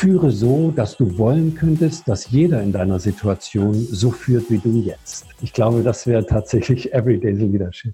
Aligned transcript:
Führe 0.00 0.30
so, 0.30 0.70
dass 0.70 0.96
du 0.96 1.18
wollen 1.18 1.54
könntest, 1.54 2.08
dass 2.08 2.30
jeder 2.30 2.62
in 2.62 2.72
deiner 2.72 2.98
Situation 2.98 3.74
so 3.74 4.10
führt 4.10 4.50
wie 4.50 4.56
du 4.56 4.80
jetzt. 4.80 5.26
Ich 5.42 5.52
glaube, 5.52 5.82
das 5.82 6.06
wäre 6.06 6.24
tatsächlich 6.24 6.90
Everyday 6.94 7.32
Leadership. 7.32 7.92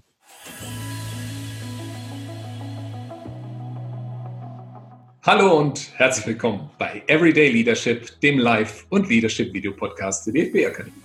Hallo 5.23 5.57
und 5.57 5.91
herzlich 5.97 6.27
willkommen 6.27 6.69
bei 6.77 7.03
Everyday 7.07 7.49
Leadership, 7.49 8.17
dem 8.21 8.39
Live- 8.39 8.85
und 8.87 9.09
Leadership-Video-Podcast 9.09 10.27
der 10.27 10.33
DFB-Akademie. 10.35 11.03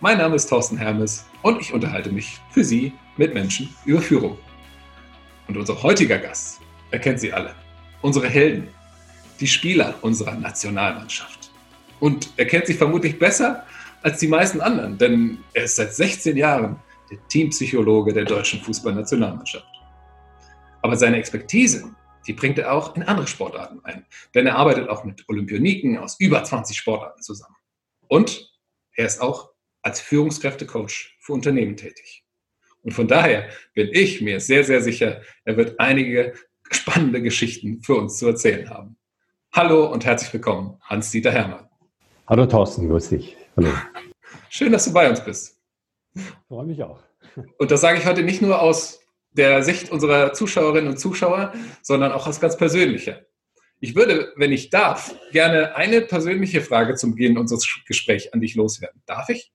Mein 0.00 0.16
Name 0.16 0.36
ist 0.36 0.48
Thorsten 0.48 0.78
Hermes 0.78 1.26
und 1.42 1.60
ich 1.60 1.74
unterhalte 1.74 2.10
mich 2.10 2.40
für 2.52 2.64
Sie 2.64 2.94
mit 3.18 3.34
Menschen 3.34 3.68
über 3.84 4.00
Führung. 4.00 4.38
Und 5.48 5.58
unser 5.58 5.82
heutiger 5.82 6.16
Gast, 6.16 6.60
erkennt 6.92 7.20
Sie 7.20 7.30
alle, 7.30 7.54
unsere 8.00 8.26
Helden, 8.26 8.68
die 9.40 9.46
Spieler 9.46 9.94
unserer 10.02 10.34
Nationalmannschaft. 10.34 11.50
Und 12.00 12.30
er 12.36 12.46
kennt 12.46 12.66
sich 12.66 12.76
vermutlich 12.76 13.18
besser 13.18 13.66
als 14.02 14.18
die 14.18 14.28
meisten 14.28 14.60
anderen, 14.60 14.98
denn 14.98 15.38
er 15.52 15.64
ist 15.64 15.76
seit 15.76 15.94
16 15.94 16.36
Jahren 16.36 16.76
der 17.10 17.18
Teampsychologe 17.28 18.12
der 18.12 18.24
deutschen 18.24 18.60
Fußballnationalmannschaft. 18.60 19.66
Aber 20.82 20.96
seine 20.96 21.16
Expertise, 21.16 21.94
die 22.26 22.32
bringt 22.32 22.58
er 22.58 22.72
auch 22.72 22.94
in 22.94 23.02
andere 23.02 23.26
Sportarten 23.26 23.80
ein, 23.84 24.06
denn 24.34 24.46
er 24.46 24.56
arbeitet 24.56 24.88
auch 24.88 25.04
mit 25.04 25.28
Olympioniken 25.28 25.98
aus 25.98 26.16
über 26.20 26.44
20 26.44 26.76
Sportarten 26.76 27.22
zusammen. 27.22 27.56
Und 28.06 28.52
er 28.92 29.06
ist 29.06 29.20
auch 29.20 29.50
als 29.82 30.00
Führungskräftecoach 30.00 31.16
für 31.20 31.32
Unternehmen 31.32 31.76
tätig. 31.76 32.24
Und 32.82 32.92
von 32.92 33.08
daher 33.08 33.48
bin 33.74 33.88
ich 33.92 34.20
mir 34.20 34.40
sehr, 34.40 34.64
sehr 34.64 34.82
sicher, 34.82 35.22
er 35.44 35.56
wird 35.56 35.80
einige 35.80 36.34
spannende 36.70 37.22
Geschichten 37.22 37.82
für 37.82 37.96
uns 37.96 38.18
zu 38.18 38.26
erzählen 38.26 38.68
haben. 38.68 38.97
Hallo 39.58 39.86
und 39.86 40.06
herzlich 40.06 40.32
willkommen, 40.32 40.78
Hans-Dieter 40.84 41.32
Hermann. 41.32 41.68
Hallo 42.28 42.46
Thorsten, 42.46 42.88
grüß 42.88 43.08
dich. 43.08 43.36
Hallo. 43.56 43.70
Schön, 44.48 44.70
dass 44.70 44.84
du 44.84 44.92
bei 44.92 45.10
uns 45.10 45.20
bist. 45.24 45.60
Freue 46.46 46.64
mich 46.64 46.80
auch. 46.84 47.00
Und 47.58 47.72
das 47.72 47.80
sage 47.80 47.98
ich 47.98 48.06
heute 48.06 48.22
nicht 48.22 48.40
nur 48.40 48.62
aus 48.62 49.00
der 49.32 49.64
Sicht 49.64 49.90
unserer 49.90 50.32
Zuschauerinnen 50.32 50.88
und 50.88 50.98
Zuschauer, 50.98 51.52
sondern 51.82 52.12
auch 52.12 52.28
aus 52.28 52.38
ganz 52.38 52.56
persönlicher. 52.56 53.22
Ich 53.80 53.96
würde, 53.96 54.32
wenn 54.36 54.52
ich 54.52 54.70
darf, 54.70 55.16
gerne 55.32 55.74
eine 55.74 56.02
persönliche 56.02 56.60
Frage 56.60 56.94
zum 56.94 57.16
Beginn 57.16 57.36
unseres 57.36 57.68
Gesprächs 57.84 58.32
an 58.32 58.40
dich 58.40 58.54
loswerden. 58.54 59.02
Darf 59.06 59.28
ich? 59.28 59.52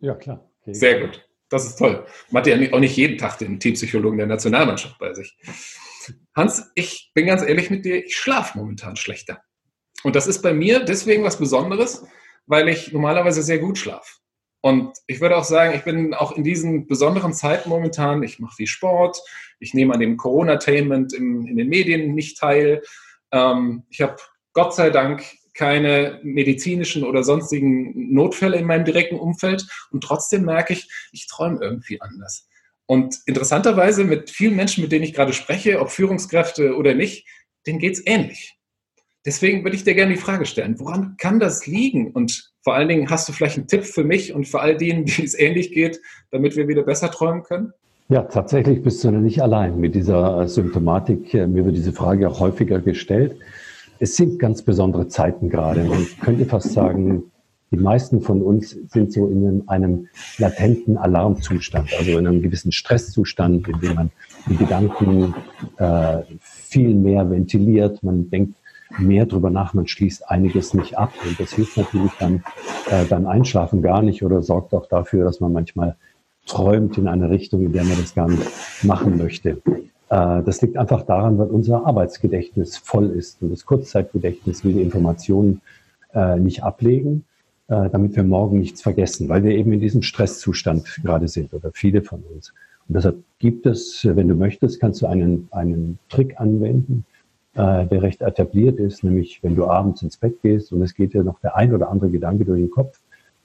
Ja, 0.00 0.16
klar. 0.16 0.50
Okay. 0.60 0.74
Sehr 0.74 1.00
gut. 1.00 1.26
Das 1.48 1.64
ist 1.64 1.76
toll. 1.76 2.04
Man 2.30 2.42
hat 2.42 2.46
ja 2.46 2.72
auch 2.74 2.78
nicht 2.78 2.94
jeden 2.94 3.16
Tag 3.16 3.38
den 3.38 3.58
Teampsychologen 3.58 4.18
der 4.18 4.26
Nationalmannschaft 4.26 4.98
bei 4.98 5.14
sich. 5.14 5.34
Hans, 6.34 6.70
ich 6.74 7.10
bin 7.14 7.26
ganz 7.26 7.42
ehrlich 7.42 7.70
mit 7.70 7.84
dir, 7.84 8.04
ich 8.04 8.16
schlafe 8.16 8.58
momentan 8.58 8.96
schlechter. 8.96 9.42
Und 10.02 10.16
das 10.16 10.26
ist 10.26 10.42
bei 10.42 10.52
mir 10.52 10.80
deswegen 10.80 11.24
was 11.24 11.38
Besonderes, 11.38 12.06
weil 12.46 12.68
ich 12.68 12.92
normalerweise 12.92 13.42
sehr 13.42 13.58
gut 13.58 13.78
schlafe. 13.78 14.20
Und 14.62 14.96
ich 15.06 15.20
würde 15.20 15.36
auch 15.36 15.44
sagen, 15.44 15.74
ich 15.74 15.84
bin 15.84 16.12
auch 16.12 16.32
in 16.32 16.44
diesen 16.44 16.86
besonderen 16.86 17.32
Zeiten 17.32 17.68
momentan, 17.68 18.22
ich 18.22 18.38
mache 18.38 18.56
viel 18.56 18.66
Sport, 18.66 19.20
ich 19.58 19.72
nehme 19.72 19.94
an 19.94 20.00
dem 20.00 20.16
Corona-Tainment 20.16 21.12
in 21.14 21.56
den 21.56 21.68
Medien 21.68 22.14
nicht 22.14 22.38
teil. 22.38 22.82
Ähm, 23.32 23.84
ich 23.88 24.00
habe 24.00 24.16
Gott 24.52 24.74
sei 24.74 24.90
Dank 24.90 25.24
keine 25.54 26.20
medizinischen 26.22 27.04
oder 27.04 27.22
sonstigen 27.22 28.12
Notfälle 28.12 28.56
in 28.56 28.66
meinem 28.66 28.84
direkten 28.84 29.18
Umfeld 29.18 29.66
und 29.90 30.02
trotzdem 30.02 30.44
merke 30.44 30.72
ich, 30.72 30.90
ich 31.12 31.26
träume 31.26 31.58
irgendwie 31.60 32.00
anders. 32.00 32.48
Und 32.90 33.20
interessanterweise 33.26 34.02
mit 34.02 34.30
vielen 34.30 34.56
Menschen, 34.56 34.82
mit 34.82 34.90
denen 34.90 35.04
ich 35.04 35.14
gerade 35.14 35.32
spreche, 35.32 35.78
ob 35.78 35.90
Führungskräfte 35.90 36.74
oder 36.74 36.92
nicht, 36.92 37.24
denen 37.64 37.78
geht 37.78 37.92
es 37.92 38.02
ähnlich. 38.04 38.56
Deswegen 39.24 39.62
würde 39.62 39.76
ich 39.76 39.84
dir 39.84 39.94
gerne 39.94 40.14
die 40.14 40.18
Frage 40.18 40.44
stellen, 40.44 40.74
woran 40.80 41.14
kann 41.16 41.38
das 41.38 41.68
liegen? 41.68 42.10
Und 42.10 42.50
vor 42.64 42.74
allen 42.74 42.88
Dingen, 42.88 43.08
hast 43.08 43.28
du 43.28 43.32
vielleicht 43.32 43.58
einen 43.58 43.68
Tipp 43.68 43.84
für 43.84 44.02
mich 44.02 44.34
und 44.34 44.48
für 44.48 44.58
all 44.58 44.76
denen, 44.76 45.04
die 45.04 45.22
es 45.22 45.38
ähnlich 45.38 45.70
geht, 45.70 46.00
damit 46.32 46.56
wir 46.56 46.66
wieder 46.66 46.82
besser 46.82 47.12
träumen 47.12 47.44
können? 47.44 47.72
Ja, 48.08 48.22
tatsächlich 48.22 48.82
bist 48.82 49.04
du 49.04 49.12
nicht 49.12 49.40
allein 49.40 49.78
mit 49.78 49.94
dieser 49.94 50.48
Symptomatik. 50.48 51.32
Mir 51.32 51.64
wird 51.64 51.76
diese 51.76 51.92
Frage 51.92 52.28
auch 52.28 52.40
häufiger 52.40 52.80
gestellt. 52.80 53.36
Es 54.00 54.16
sind 54.16 54.40
ganz 54.40 54.62
besondere 54.62 55.06
Zeiten 55.06 55.48
gerade. 55.48 55.84
Man 55.84 56.08
könnte 56.24 56.44
fast 56.44 56.72
sagen, 56.72 57.30
die 57.70 57.76
meisten 57.76 58.20
von 58.20 58.42
uns 58.42 58.70
sind 58.88 59.12
so 59.12 59.28
in 59.28 59.62
einem 59.68 60.08
latenten 60.38 60.96
Alarmzustand, 60.96 61.90
also 61.96 62.18
in 62.18 62.26
einem 62.26 62.42
gewissen 62.42 62.72
Stresszustand, 62.72 63.68
in 63.68 63.80
dem 63.80 63.94
man 63.94 64.10
die 64.48 64.56
Gedanken 64.56 65.34
äh, 65.76 66.18
viel 66.42 66.94
mehr 66.94 67.30
ventiliert, 67.30 68.02
man 68.02 68.28
denkt 68.28 68.54
mehr 68.98 69.24
drüber 69.24 69.50
nach, 69.50 69.72
man 69.72 69.86
schließt 69.86 70.28
einiges 70.28 70.74
nicht 70.74 70.98
ab. 70.98 71.12
Und 71.24 71.38
das 71.38 71.52
hilft 71.52 71.76
natürlich 71.76 72.10
dann 72.18 72.42
äh, 72.90 73.04
beim 73.04 73.28
Einschlafen 73.28 73.82
gar 73.82 74.02
nicht 74.02 74.24
oder 74.24 74.42
sorgt 74.42 74.74
auch 74.74 74.86
dafür, 74.86 75.24
dass 75.24 75.38
man 75.38 75.52
manchmal 75.52 75.94
träumt 76.46 76.98
in 76.98 77.06
eine 77.06 77.30
Richtung, 77.30 77.64
in 77.64 77.72
der 77.72 77.84
man 77.84 77.98
das 78.00 78.16
gar 78.16 78.28
nicht 78.28 78.42
machen 78.82 79.16
möchte. 79.16 79.62
Äh, 80.08 80.42
das 80.42 80.60
liegt 80.60 80.76
einfach 80.76 81.02
daran, 81.02 81.38
weil 81.38 81.46
unser 81.46 81.86
Arbeitsgedächtnis 81.86 82.78
voll 82.78 83.10
ist. 83.10 83.40
Und 83.42 83.52
das 83.52 83.64
Kurzzeitgedächtnis 83.64 84.64
will 84.64 84.72
die 84.72 84.82
Informationen 84.82 85.60
äh, 86.12 86.36
nicht 86.40 86.64
ablegen 86.64 87.24
damit 87.70 88.16
wir 88.16 88.24
morgen 88.24 88.58
nichts 88.58 88.82
vergessen, 88.82 89.28
weil 89.28 89.44
wir 89.44 89.52
eben 89.52 89.72
in 89.72 89.80
diesem 89.80 90.02
Stresszustand 90.02 91.00
gerade 91.04 91.28
sind 91.28 91.54
oder 91.54 91.70
viele 91.72 92.02
von 92.02 92.22
uns. 92.34 92.52
Und 92.88 92.96
deshalb 92.96 93.18
gibt 93.38 93.66
es, 93.66 94.00
wenn 94.02 94.26
du 94.26 94.34
möchtest, 94.34 94.80
kannst 94.80 95.00
du 95.00 95.06
einen, 95.06 95.46
einen 95.52 96.00
Trick 96.08 96.40
anwenden, 96.40 97.04
äh, 97.54 97.86
der 97.86 98.02
recht 98.02 98.22
etabliert 98.22 98.78
ist, 98.78 99.04
nämlich 99.04 99.42
wenn 99.42 99.54
du 99.54 99.66
abends 99.66 100.02
ins 100.02 100.16
Bett 100.16 100.42
gehst 100.42 100.72
und 100.72 100.82
es 100.82 100.94
geht 100.94 101.14
dir 101.14 101.22
noch 101.22 101.40
der 101.40 101.56
ein 101.56 101.74
oder 101.74 101.88
andere 101.88 102.10
Gedanke 102.10 102.44
durch 102.44 102.60
den 102.60 102.70
Kopf, 102.70 103.00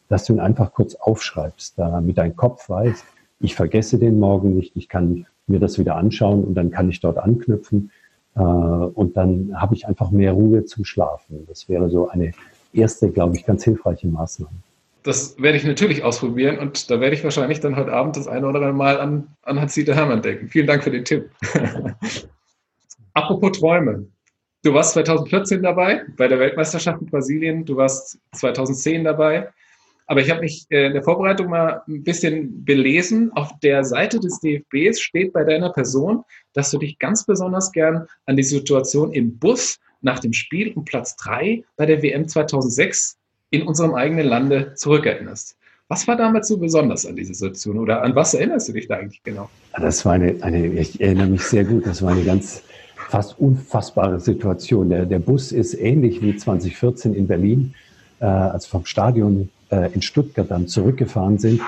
dass 0.10 0.26
du 0.26 0.34
ihn 0.34 0.40
einfach 0.40 0.74
kurz 0.74 0.96
aufschreibst, 0.96 1.78
damit 1.78 2.18
dein 2.18 2.36
Kopf 2.36 2.70
weiß, 2.70 3.04
ich 3.40 3.56
vergesse 3.56 4.00
den 4.00 4.20
morgen 4.20 4.56
nicht, 4.56 4.76
ich 4.76 4.90
kann 4.90 5.26
mir 5.48 5.60
das 5.60 5.78
wieder 5.78 5.96
anschauen 5.96 6.44
und 6.44 6.56
dann 6.56 6.72
kann 6.72 6.90
ich 6.90 7.00
dort 7.00 7.18
anknüpfen 7.18 7.92
äh, 8.36 8.40
und 8.40 9.18
dann 9.18 9.60
habe 9.60 9.76
ich 9.76 9.88
einfach 9.88 10.12
mehr 10.12 10.34
Ruhe 10.34 10.66
zum 10.66 10.86
Schlafen. 10.86 11.46
Das 11.48 11.70
wäre 11.70 11.90
so 11.90 12.08
eine 12.08 12.34
erste, 12.78 13.10
glaube 13.10 13.36
ich, 13.36 13.46
ganz 13.46 13.64
hilfreiche 13.64 14.08
Maßnahme. 14.08 14.56
Das 15.04 15.40
werde 15.40 15.58
ich 15.58 15.64
natürlich 15.64 16.04
ausprobieren 16.04 16.58
und 16.58 16.90
da 16.90 17.00
werde 17.00 17.16
ich 17.16 17.24
wahrscheinlich 17.24 17.60
dann 17.60 17.76
heute 17.76 17.94
Abend 17.94 18.18
das 18.18 18.28
eine 18.28 18.48
oder 18.48 18.58
andere 18.58 18.74
Mal 18.74 19.00
an, 19.00 19.28
an 19.44 19.62
Hans-Dieter 19.62 19.94
Hermann 19.94 20.24
denken. 20.24 20.50
Vielen 20.50 20.66
Dank 20.66 20.84
für 20.84 20.90
den 20.90 21.06
Tipp. 21.06 21.30
Apropos 23.14 23.60
Träume. 23.60 24.08
Du 24.64 24.74
warst 24.74 24.94
2014 24.94 25.62
dabei 25.62 26.04
bei 26.18 26.28
der 26.28 26.40
Weltmeisterschaft 26.40 27.00
in 27.02 27.08
Brasilien. 27.08 27.66
Du 27.66 27.78
warst 27.78 28.18
2010 28.32 29.04
dabei. 29.04 29.50
Aber 30.08 30.22
ich 30.22 30.30
habe 30.30 30.42
mich 30.42 30.66
äh, 30.70 30.88
in 30.88 30.94
der 30.94 31.04
Vorbereitung 31.04 31.50
mal 31.50 31.84
ein 31.88 32.04
bisschen 32.04 32.66
belesen. 32.66 33.32
Auf 33.34 33.52
der 33.62 33.84
Seite 33.84 34.20
des 34.20 34.40
DFBs 34.40 35.00
steht 35.00 35.34
bei 35.34 35.44
deiner 35.44 35.72
Person, 35.72 36.24
dass 36.54 36.72
du 36.72 36.78
dich 36.78 36.98
ganz 36.98 37.26
besonders 37.26 37.72
gern 37.72 38.08
an 38.26 38.38
die 38.38 38.44
Situation 38.44 39.14
im 39.14 39.38
Bus 39.38 39.80
nach 40.06 40.20
dem 40.20 40.32
Spiel 40.32 40.72
um 40.74 40.86
Platz 40.86 41.18
3 41.18 41.64
bei 41.76 41.86
der 41.86 42.02
WM 42.02 42.28
2006 42.28 43.18
in 43.50 43.64
unserem 43.64 43.96
eigenen 43.96 44.28
Lande 44.28 44.74
zurückerinnerst. 44.76 45.58
Was 45.88 46.08
war 46.08 46.16
damals 46.16 46.48
so 46.48 46.58
besonders 46.58 47.06
an 47.06 47.16
dieser 47.16 47.34
Situation 47.34 47.78
oder 47.78 48.02
an 48.02 48.16
was 48.16 48.34
erinnerst 48.34 48.70
du 48.70 48.74
dich 48.74 48.88
da 48.88 48.96
eigentlich 48.96 49.22
genau? 49.24 49.50
Das 49.80 50.06
war 50.06 50.14
eine, 50.14 50.36
eine 50.42 50.68
ich 50.68 51.02
erinnere 51.02 51.28
mich 51.28 51.44
sehr 51.44 51.64
gut, 51.64 51.86
das 51.86 52.02
war 52.02 52.12
eine 52.12 52.24
ganz 52.24 52.64
fast 53.10 53.40
unfassbare 53.40 54.20
Situation. 54.20 54.90
Der, 54.90 55.06
der 55.06 55.20
Bus 55.20 55.52
ist 55.52 55.74
ähnlich 55.76 56.22
wie 56.22 56.36
2014 56.36 57.14
in 57.14 57.28
Berlin, 57.28 57.76
äh, 58.20 58.26
als 58.26 58.66
vom 58.66 58.86
Stadion 58.86 59.50
äh, 59.70 59.92
in 59.94 60.02
Stuttgart 60.02 60.50
dann 60.50 60.68
zurückgefahren 60.68 61.38
sind, 61.38 61.62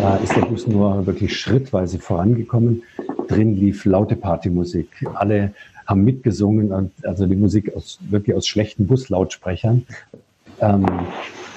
äh, 0.00 0.22
ist 0.24 0.34
der 0.34 0.42
Bus 0.42 0.66
nur 0.66 1.06
wirklich 1.06 1.38
schrittweise 1.38 1.98
vorangekommen. 1.98 2.82
Drin 3.28 3.56
lief 3.56 3.84
laute 3.84 4.16
Partymusik. 4.16 4.88
Alle 5.14 5.54
haben 5.92 6.04
mitgesungen, 6.04 6.90
also 7.02 7.26
die 7.26 7.36
Musik 7.36 7.74
aus, 7.76 7.98
wirklich 8.10 8.36
aus 8.36 8.46
schlechten 8.46 8.86
Buslautsprechern. 8.86 9.86
Ähm, 10.60 10.86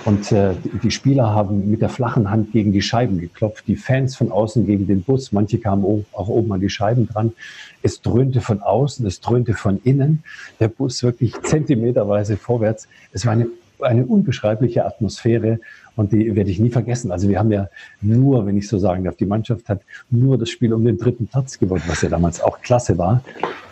und 0.06 0.32
äh, 0.32 0.54
die 0.84 0.92
Spieler 0.92 1.34
haben 1.34 1.72
mit 1.72 1.82
der 1.82 1.90
flachen 1.90 2.30
Hand 2.30 2.52
gegen 2.52 2.72
die 2.72 2.84
Scheiben 2.84 3.20
geklopft, 3.20 3.68
die 3.68 3.76
Fans 3.76 4.16
von 4.16 4.32
außen 4.32 4.68
gegen 4.68 4.86
den 4.86 5.02
Bus, 5.02 5.32
manche 5.32 5.58
kamen 5.58 5.84
auch 6.14 6.28
oben 6.28 6.54
an 6.54 6.60
die 6.60 6.70
Scheiben 6.70 7.08
dran. 7.08 7.34
Es 7.82 8.02
dröhnte 8.02 8.40
von 8.40 8.62
außen, 8.62 9.04
es 9.08 9.20
dröhnte 9.20 9.56
von 9.56 9.80
innen, 9.84 10.24
der 10.60 10.68
Bus 10.68 11.02
wirklich 11.02 11.34
zentimeterweise 11.42 12.38
vorwärts. 12.38 12.88
Es 13.14 13.26
war 13.26 13.34
eine, 13.34 13.48
eine 13.82 14.06
unbeschreibliche 14.06 14.86
Atmosphäre 14.86 15.60
und 15.96 16.12
die 16.12 16.36
werde 16.36 16.50
ich 16.50 16.60
nie 16.60 16.70
vergessen. 16.70 17.12
Also 17.12 17.30
wir 17.30 17.40
haben 17.40 17.52
ja 17.52 17.70
nur, 18.02 18.46
wenn 18.46 18.58
ich 18.58 18.68
so 18.68 18.78
sagen 18.78 19.04
darf, 19.04 19.16
die 19.16 19.26
Mannschaft 19.26 19.70
hat 19.70 19.82
nur 20.10 20.38
das 20.38 20.50
Spiel 20.50 20.74
um 20.74 20.84
den 20.84 20.98
dritten 20.98 21.28
Platz 21.28 21.58
gewonnen, 21.58 21.84
was 21.88 22.02
ja 22.02 22.10
damals 22.10 22.42
auch 22.42 22.62
klasse 22.62 22.98
war. 22.98 23.24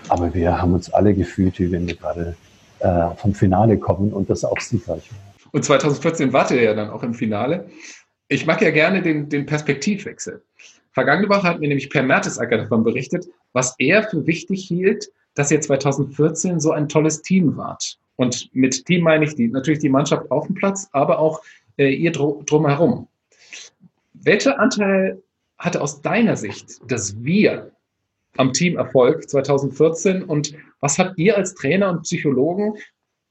Aber 0.09 0.33
wir 0.33 0.61
haben 0.61 0.73
uns 0.73 0.91
alle 0.91 1.13
gefühlt, 1.13 1.59
wie 1.59 1.71
wenn 1.71 1.87
wir 1.87 1.95
gerade 1.95 2.35
äh, 2.79 3.15
vom 3.17 3.33
Finale 3.33 3.77
kommen 3.77 4.13
und 4.13 4.29
das 4.29 4.43
auch 4.45 4.59
siegreich 4.59 5.09
war. 5.11 5.33
Und 5.51 5.63
2014 5.63 6.33
warte 6.33 6.55
er 6.55 6.63
ja 6.63 6.73
dann 6.73 6.89
auch 6.89 7.03
im 7.03 7.13
Finale. 7.13 7.69
Ich 8.27 8.45
mag 8.45 8.61
ja 8.61 8.71
gerne 8.71 9.01
den, 9.01 9.29
den 9.29 9.45
Perspektivwechsel. 9.45 10.41
Vergangene 10.91 11.29
Woche 11.29 11.43
hat 11.43 11.59
mir 11.59 11.67
nämlich 11.67 11.89
Per 11.89 12.03
Mertesacker 12.03 12.57
davon 12.57 12.83
berichtet, 12.83 13.25
was 13.51 13.75
er 13.79 14.03
für 14.03 14.25
wichtig 14.25 14.65
hielt, 14.65 15.09
dass 15.35 15.51
ihr 15.51 15.61
2014 15.61 16.59
so 16.59 16.71
ein 16.71 16.87
tolles 16.87 17.21
Team 17.21 17.57
wart. 17.57 17.97
Und 18.15 18.49
mit 18.53 18.85
Team 18.85 19.03
meine 19.03 19.25
ich 19.25 19.35
die, 19.35 19.47
natürlich 19.47 19.79
die 19.79 19.89
Mannschaft 19.89 20.29
auf 20.31 20.47
dem 20.47 20.55
Platz, 20.55 20.87
aber 20.91 21.19
auch 21.19 21.41
äh, 21.77 21.93
ihr 21.93 22.11
drumherum. 22.11 23.07
Welcher 24.13 24.59
Anteil 24.59 25.21
hatte 25.57 25.81
aus 25.81 26.01
deiner 26.01 26.35
Sicht 26.35 26.79
das 26.87 27.23
Wir 27.23 27.71
am 28.37 28.53
Teamerfolg 28.53 29.29
2014 29.29 30.23
und 30.23 30.53
was 30.79 30.97
habt 30.97 31.17
ihr 31.17 31.37
als 31.37 31.53
Trainer 31.55 31.89
und 31.89 32.01
Psychologen 32.03 32.73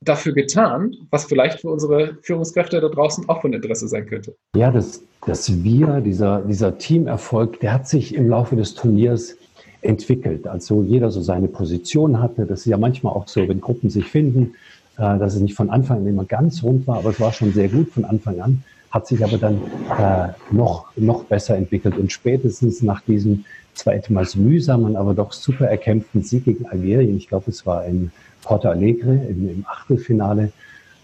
dafür 0.01 0.33
getan, 0.33 0.95
was 1.11 1.25
vielleicht 1.25 1.61
für 1.61 1.71
unsere 1.71 2.19
Führungskräfte 2.23 2.81
da 2.81 2.89
draußen 2.89 3.29
auch 3.29 3.41
von 3.41 3.53
Interesse 3.53 3.89
sein 3.89 4.07
könnte? 4.07 4.37
Ja, 4.57 4.71
das, 4.71 5.03
das 5.27 5.63
Wir, 5.63 6.01
dieser, 6.01 6.43
dieser 6.43 6.79
Teamerfolg, 6.79 7.61
der 7.61 7.73
hat 7.73 7.89
sich 7.89 8.15
im 8.15 8.29
Laufe 8.29 8.57
des 8.57 8.75
Turniers 8.75 9.37
entwickelt. 9.83 10.47
Also 10.47 10.83
jeder 10.83 11.11
so 11.11 11.21
seine 11.21 11.49
Position 11.49 12.21
hatte. 12.21 12.47
Das 12.47 12.61
ist 12.61 12.67
ja 12.67 12.79
manchmal 12.79 13.13
auch 13.13 13.29
so, 13.29 13.47
wenn 13.49 13.61
Gruppen 13.61 13.91
sich 13.91 14.07
finden, 14.07 14.55
äh, 14.97 15.19
dass 15.19 15.35
es 15.35 15.41
nicht 15.41 15.55
von 15.55 15.71
Anfang 15.71 15.99
an 15.99 16.07
immer 16.07 16.25
ganz 16.25 16.63
rund 16.63 16.87
war, 16.87 16.99
aber 16.99 17.11
es 17.11 17.21
war 17.21 17.33
schon 17.33 17.53
sehr 17.53 17.69
gut 17.69 17.91
von 17.91 18.05
Anfang 18.05 18.41
an, 18.41 18.63
hat 18.91 19.07
sich 19.07 19.23
aber 19.25 19.39
dann 19.39 19.61
äh, 19.99 20.29
noch, 20.55 20.87
noch 20.97 21.25
besser 21.25 21.57
entwickelt. 21.57 21.99
Und 21.99 22.13
spätestens 22.13 22.83
nach 22.83 23.01
diesem 23.03 23.45
zwar 23.75 23.95
etwas 23.95 24.37
mühsamen, 24.37 24.97
aber 24.97 25.15
doch 25.15 25.33
super 25.33 25.67
erkämpften 25.67 26.23
Sieg 26.23 26.45
gegen 26.45 26.67
Algerien, 26.67 27.17
ich 27.17 27.29
glaube, 27.29 27.51
es 27.51 27.67
war 27.67 27.85
in 27.87 28.11
Porto 28.43 28.69
Alegre 28.69 29.15
im, 29.15 29.49
im 29.49 29.65
Achtelfinale, 29.67 30.53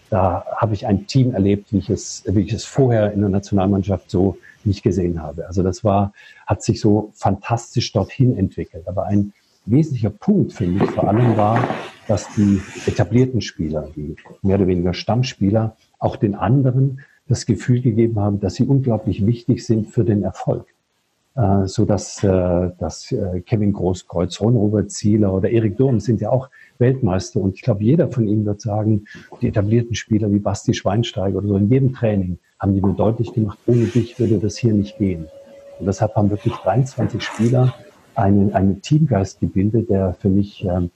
da 0.09 0.45
habe 0.55 0.73
ich 0.73 0.87
ein 0.87 1.07
Team 1.07 1.33
erlebt, 1.33 1.71
wie 1.71 1.77
ich, 1.77 1.89
es, 1.89 2.23
wie 2.27 2.41
ich 2.41 2.53
es 2.53 2.65
vorher 2.65 3.11
in 3.13 3.21
der 3.21 3.29
Nationalmannschaft 3.29 4.09
so 4.09 4.37
nicht 4.63 4.83
gesehen 4.83 5.21
habe. 5.21 5.47
Also 5.47 5.63
das 5.63 5.83
war, 5.83 6.13
hat 6.47 6.63
sich 6.63 6.81
so 6.81 7.11
fantastisch 7.13 7.91
dorthin 7.91 8.37
entwickelt. 8.37 8.87
Aber 8.87 9.05
ein 9.05 9.33
wesentlicher 9.65 10.09
Punkt 10.09 10.53
für 10.53 10.65
mich 10.65 10.89
vor 10.91 11.07
allem 11.07 11.37
war, 11.37 11.63
dass 12.07 12.27
die 12.35 12.59
etablierten 12.87 13.41
Spieler, 13.41 13.89
die 13.95 14.15
mehr 14.41 14.57
oder 14.57 14.67
weniger 14.67 14.93
Stammspieler, 14.93 15.75
auch 15.99 16.15
den 16.15 16.35
anderen 16.35 17.01
das 17.27 17.45
Gefühl 17.45 17.81
gegeben 17.81 18.19
haben, 18.19 18.39
dass 18.39 18.55
sie 18.55 18.65
unglaublich 18.65 19.25
wichtig 19.25 19.65
sind 19.65 19.89
für 19.89 20.03
den 20.03 20.23
Erfolg. 20.23 20.65
Äh, 21.39 21.67
so 21.67 21.85
dass, 21.85 22.21
äh, 22.21 22.69
dass 22.79 23.13
äh, 23.13 23.39
Kevin 23.41 23.71
Großkreuz, 23.71 24.41
Ron 24.41 24.57
Robert 24.57 24.91
Zieler 24.91 25.33
oder 25.33 25.49
Erik 25.49 25.77
Durm 25.77 26.01
sind 26.01 26.19
ja 26.19 26.31
auch 26.31 26.49
Weltmeister. 26.79 27.39
Und 27.39 27.55
ich 27.55 27.61
glaube, 27.61 27.81
jeder 27.81 28.09
von 28.09 28.27
ihnen 28.27 28.45
wird 28.45 28.59
sagen, 28.59 29.05
die 29.41 29.47
etablierten 29.47 29.95
Spieler 29.95 30.29
wie 30.33 30.39
Basti 30.39 30.73
Schweinsteiger 30.73 31.37
oder 31.37 31.47
so 31.47 31.55
in 31.55 31.69
jedem 31.69 31.93
Training 31.93 32.39
haben 32.59 32.73
die 32.73 32.81
mir 32.81 32.93
deutlich 32.93 33.31
gemacht, 33.31 33.57
ohne 33.67 33.85
dich 33.85 34.19
würde 34.19 34.37
das 34.37 34.57
hier 34.57 34.73
nicht 34.73 34.97
gehen. 34.97 35.27
Und 35.79 35.85
deshalb 35.85 36.13
haben 36.15 36.29
wirklich 36.29 36.53
23 36.55 37.23
Spieler 37.23 37.73
einen, 38.15 38.53
einen 38.53 38.81
Teamgeist 38.81 39.39
gebildet, 39.39 39.89
der 39.89 40.15
für 40.15 40.27
mich 40.27 40.65
ähm, 40.65 40.91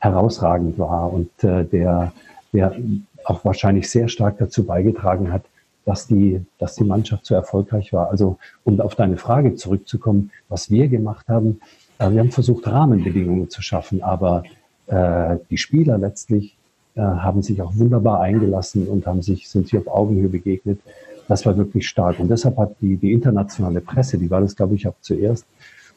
herausragend 0.00 0.76
war 0.76 1.12
und 1.12 1.30
äh, 1.44 1.64
der, 1.64 2.12
der 2.52 2.74
auch 3.22 3.44
wahrscheinlich 3.44 3.88
sehr 3.88 4.08
stark 4.08 4.38
dazu 4.38 4.66
beigetragen 4.66 5.32
hat, 5.32 5.44
dass 5.84 6.06
die, 6.06 6.40
dass 6.58 6.76
die 6.76 6.84
Mannschaft 6.84 7.26
so 7.26 7.34
erfolgreich 7.34 7.92
war. 7.92 8.10
Also, 8.10 8.38
um 8.64 8.80
auf 8.80 8.94
deine 8.94 9.16
Frage 9.16 9.54
zurückzukommen, 9.54 10.30
was 10.48 10.70
wir 10.70 10.88
gemacht 10.88 11.28
haben, 11.28 11.60
äh, 11.98 12.10
wir 12.10 12.20
haben 12.20 12.30
versucht, 12.30 12.66
Rahmenbedingungen 12.66 13.50
zu 13.50 13.62
schaffen, 13.62 14.02
aber 14.02 14.44
äh, 14.86 15.36
die 15.50 15.58
Spieler 15.58 15.98
letztlich 15.98 16.56
äh, 16.94 17.00
haben 17.00 17.42
sich 17.42 17.60
auch 17.60 17.76
wunderbar 17.76 18.20
eingelassen 18.20 18.86
und 18.88 19.06
haben 19.06 19.22
sich, 19.22 19.48
sind 19.48 19.68
sich 19.68 19.78
auf 19.78 19.88
Augenhöhe 19.88 20.28
begegnet. 20.28 20.80
Das 21.28 21.46
war 21.46 21.56
wirklich 21.56 21.88
stark. 21.88 22.20
Und 22.20 22.28
deshalb 22.28 22.58
hat 22.58 22.76
die, 22.80 22.96
die 22.96 23.12
internationale 23.12 23.80
Presse, 23.80 24.18
die 24.18 24.30
war 24.30 24.40
das, 24.40 24.56
glaube 24.56 24.74
ich, 24.74 24.86
auch 24.86 24.94
zuerst, 25.00 25.46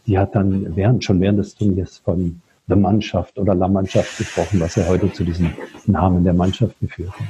die 0.05 0.17
hat 0.17 0.35
dann 0.35 0.75
während, 0.75 1.03
schon 1.03 1.19
während 1.19 1.39
des 1.39 1.53
Turniers 1.55 1.97
von 1.97 2.41
The 2.67 2.75
Mannschaft 2.75 3.37
oder 3.37 3.53
La 3.53 3.67
Mannschaft 3.67 4.17
gesprochen, 4.17 4.59
was 4.59 4.75
ja 4.75 4.87
heute 4.87 5.11
zu 5.11 5.23
diesem 5.23 5.51
Namen 5.85 6.23
der 6.23 6.33
Mannschaft 6.33 6.79
geführt 6.79 7.11
hat. 7.11 7.27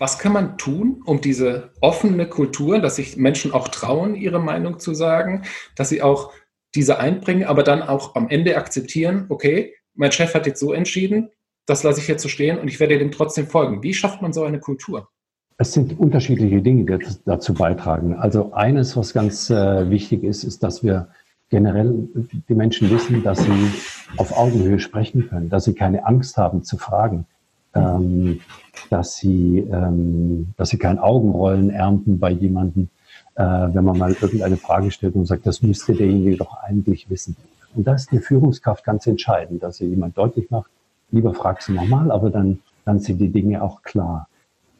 Was 0.00 0.18
kann 0.18 0.32
man 0.32 0.56
tun, 0.56 1.02
um 1.04 1.20
diese 1.20 1.72
offene 1.82 2.26
Kultur, 2.26 2.78
dass 2.78 2.96
sich 2.96 3.18
Menschen 3.18 3.52
auch 3.52 3.68
trauen, 3.68 4.14
ihre 4.14 4.40
Meinung 4.40 4.78
zu 4.78 4.94
sagen, 4.94 5.42
dass 5.76 5.90
sie 5.90 6.00
auch 6.00 6.32
diese 6.74 6.98
einbringen, 6.98 7.44
aber 7.44 7.62
dann 7.62 7.82
auch 7.82 8.14
am 8.14 8.30
Ende 8.30 8.56
akzeptieren, 8.56 9.26
okay, 9.28 9.74
mein 9.94 10.10
Chef 10.10 10.32
hat 10.32 10.46
jetzt 10.46 10.58
so 10.58 10.72
entschieden, 10.72 11.28
das 11.66 11.82
lasse 11.82 12.00
ich 12.00 12.08
jetzt 12.08 12.22
so 12.22 12.30
stehen 12.30 12.58
und 12.58 12.68
ich 12.68 12.80
werde 12.80 12.98
dem 12.98 13.10
trotzdem 13.10 13.46
folgen. 13.46 13.82
Wie 13.82 13.92
schafft 13.92 14.22
man 14.22 14.32
so 14.32 14.42
eine 14.42 14.58
Kultur? 14.58 15.10
Es 15.58 15.74
sind 15.74 15.98
unterschiedliche 15.98 16.62
Dinge, 16.62 16.86
die 16.86 17.06
dazu 17.26 17.52
beitragen. 17.52 18.14
Also 18.14 18.54
eines, 18.54 18.96
was 18.96 19.12
ganz 19.12 19.50
äh, 19.50 19.90
wichtig 19.90 20.24
ist, 20.24 20.44
ist, 20.44 20.62
dass 20.62 20.82
wir 20.82 21.08
generell 21.50 22.08
die 22.48 22.54
Menschen 22.54 22.90
wissen, 22.90 23.22
dass 23.22 23.44
sie 23.44 23.70
auf 24.16 24.34
Augenhöhe 24.34 24.78
sprechen 24.78 25.28
können, 25.28 25.50
dass 25.50 25.64
sie 25.66 25.74
keine 25.74 26.06
Angst 26.06 26.38
haben 26.38 26.62
zu 26.62 26.78
fragen, 26.78 27.26
ähm, 27.74 28.40
dass 28.88 29.16
sie, 29.16 29.58
ähm, 29.58 30.48
dass 30.56 30.70
sie 30.70 30.78
kein 30.78 30.98
Augenrollen 30.98 31.70
ernten 31.70 32.18
bei 32.18 32.30
jemandem, 32.30 32.88
äh, 33.34 33.42
wenn 33.42 33.84
man 33.84 33.98
mal 33.98 34.12
irgendeine 34.20 34.56
Frage 34.56 34.90
stellt 34.90 35.14
und 35.14 35.26
sagt, 35.26 35.46
das 35.46 35.62
müsste 35.62 35.94
derjenige 35.94 36.36
doch 36.36 36.56
eigentlich 36.62 37.08
wissen. 37.10 37.36
Und 37.74 37.86
da 37.86 37.94
ist 37.94 38.10
die 38.10 38.18
Führungskraft 38.18 38.84
ganz 38.84 39.06
entscheidend, 39.06 39.62
dass 39.62 39.76
sie 39.76 39.86
jemand 39.86 40.18
deutlich 40.18 40.50
macht, 40.50 40.70
lieber 41.10 41.34
fragst 41.34 41.68
du 41.68 41.72
nochmal, 41.72 42.10
aber 42.10 42.30
dann, 42.30 42.60
dann 42.84 42.98
sind 42.98 43.18
die 43.20 43.30
Dinge 43.30 43.62
auch 43.62 43.82
klar. 43.82 44.28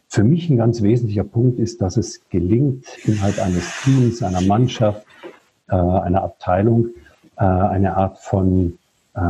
Für 0.08 0.24
mich 0.24 0.50
ein 0.50 0.56
ganz 0.56 0.82
wesentlicher 0.82 1.22
Punkt 1.22 1.60
ist, 1.60 1.80
dass 1.80 1.96
es 1.96 2.28
gelingt, 2.30 2.84
innerhalb 3.04 3.38
eines 3.40 3.82
Teams, 3.82 4.22
einer 4.24 4.40
Mannschaft, 4.40 5.06
äh, 5.68 5.76
einer 5.76 6.24
Abteilung, 6.24 6.88
äh, 7.36 7.44
eine 7.44 7.96
Art 7.96 8.18
von, 8.18 8.78
äh, 9.14 9.20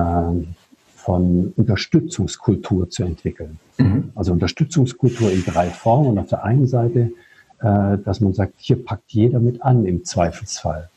von 1.00 1.52
Unterstützungskultur 1.56 2.90
zu 2.90 3.04
entwickeln. 3.04 3.58
Mhm. 3.78 4.12
Also 4.14 4.32
Unterstützungskultur 4.32 5.30
in 5.30 5.44
drei 5.44 5.66
Formen. 5.66 6.10
Und 6.10 6.18
auf 6.18 6.28
der 6.28 6.44
einen 6.44 6.66
Seite, 6.66 7.12
äh, 7.60 7.98
dass 8.04 8.20
man 8.20 8.34
sagt, 8.34 8.54
hier 8.58 8.84
packt 8.84 9.10
jeder 9.12 9.40
mit 9.40 9.62
an 9.62 9.86
im 9.86 10.04
Zweifelsfall. 10.04 10.90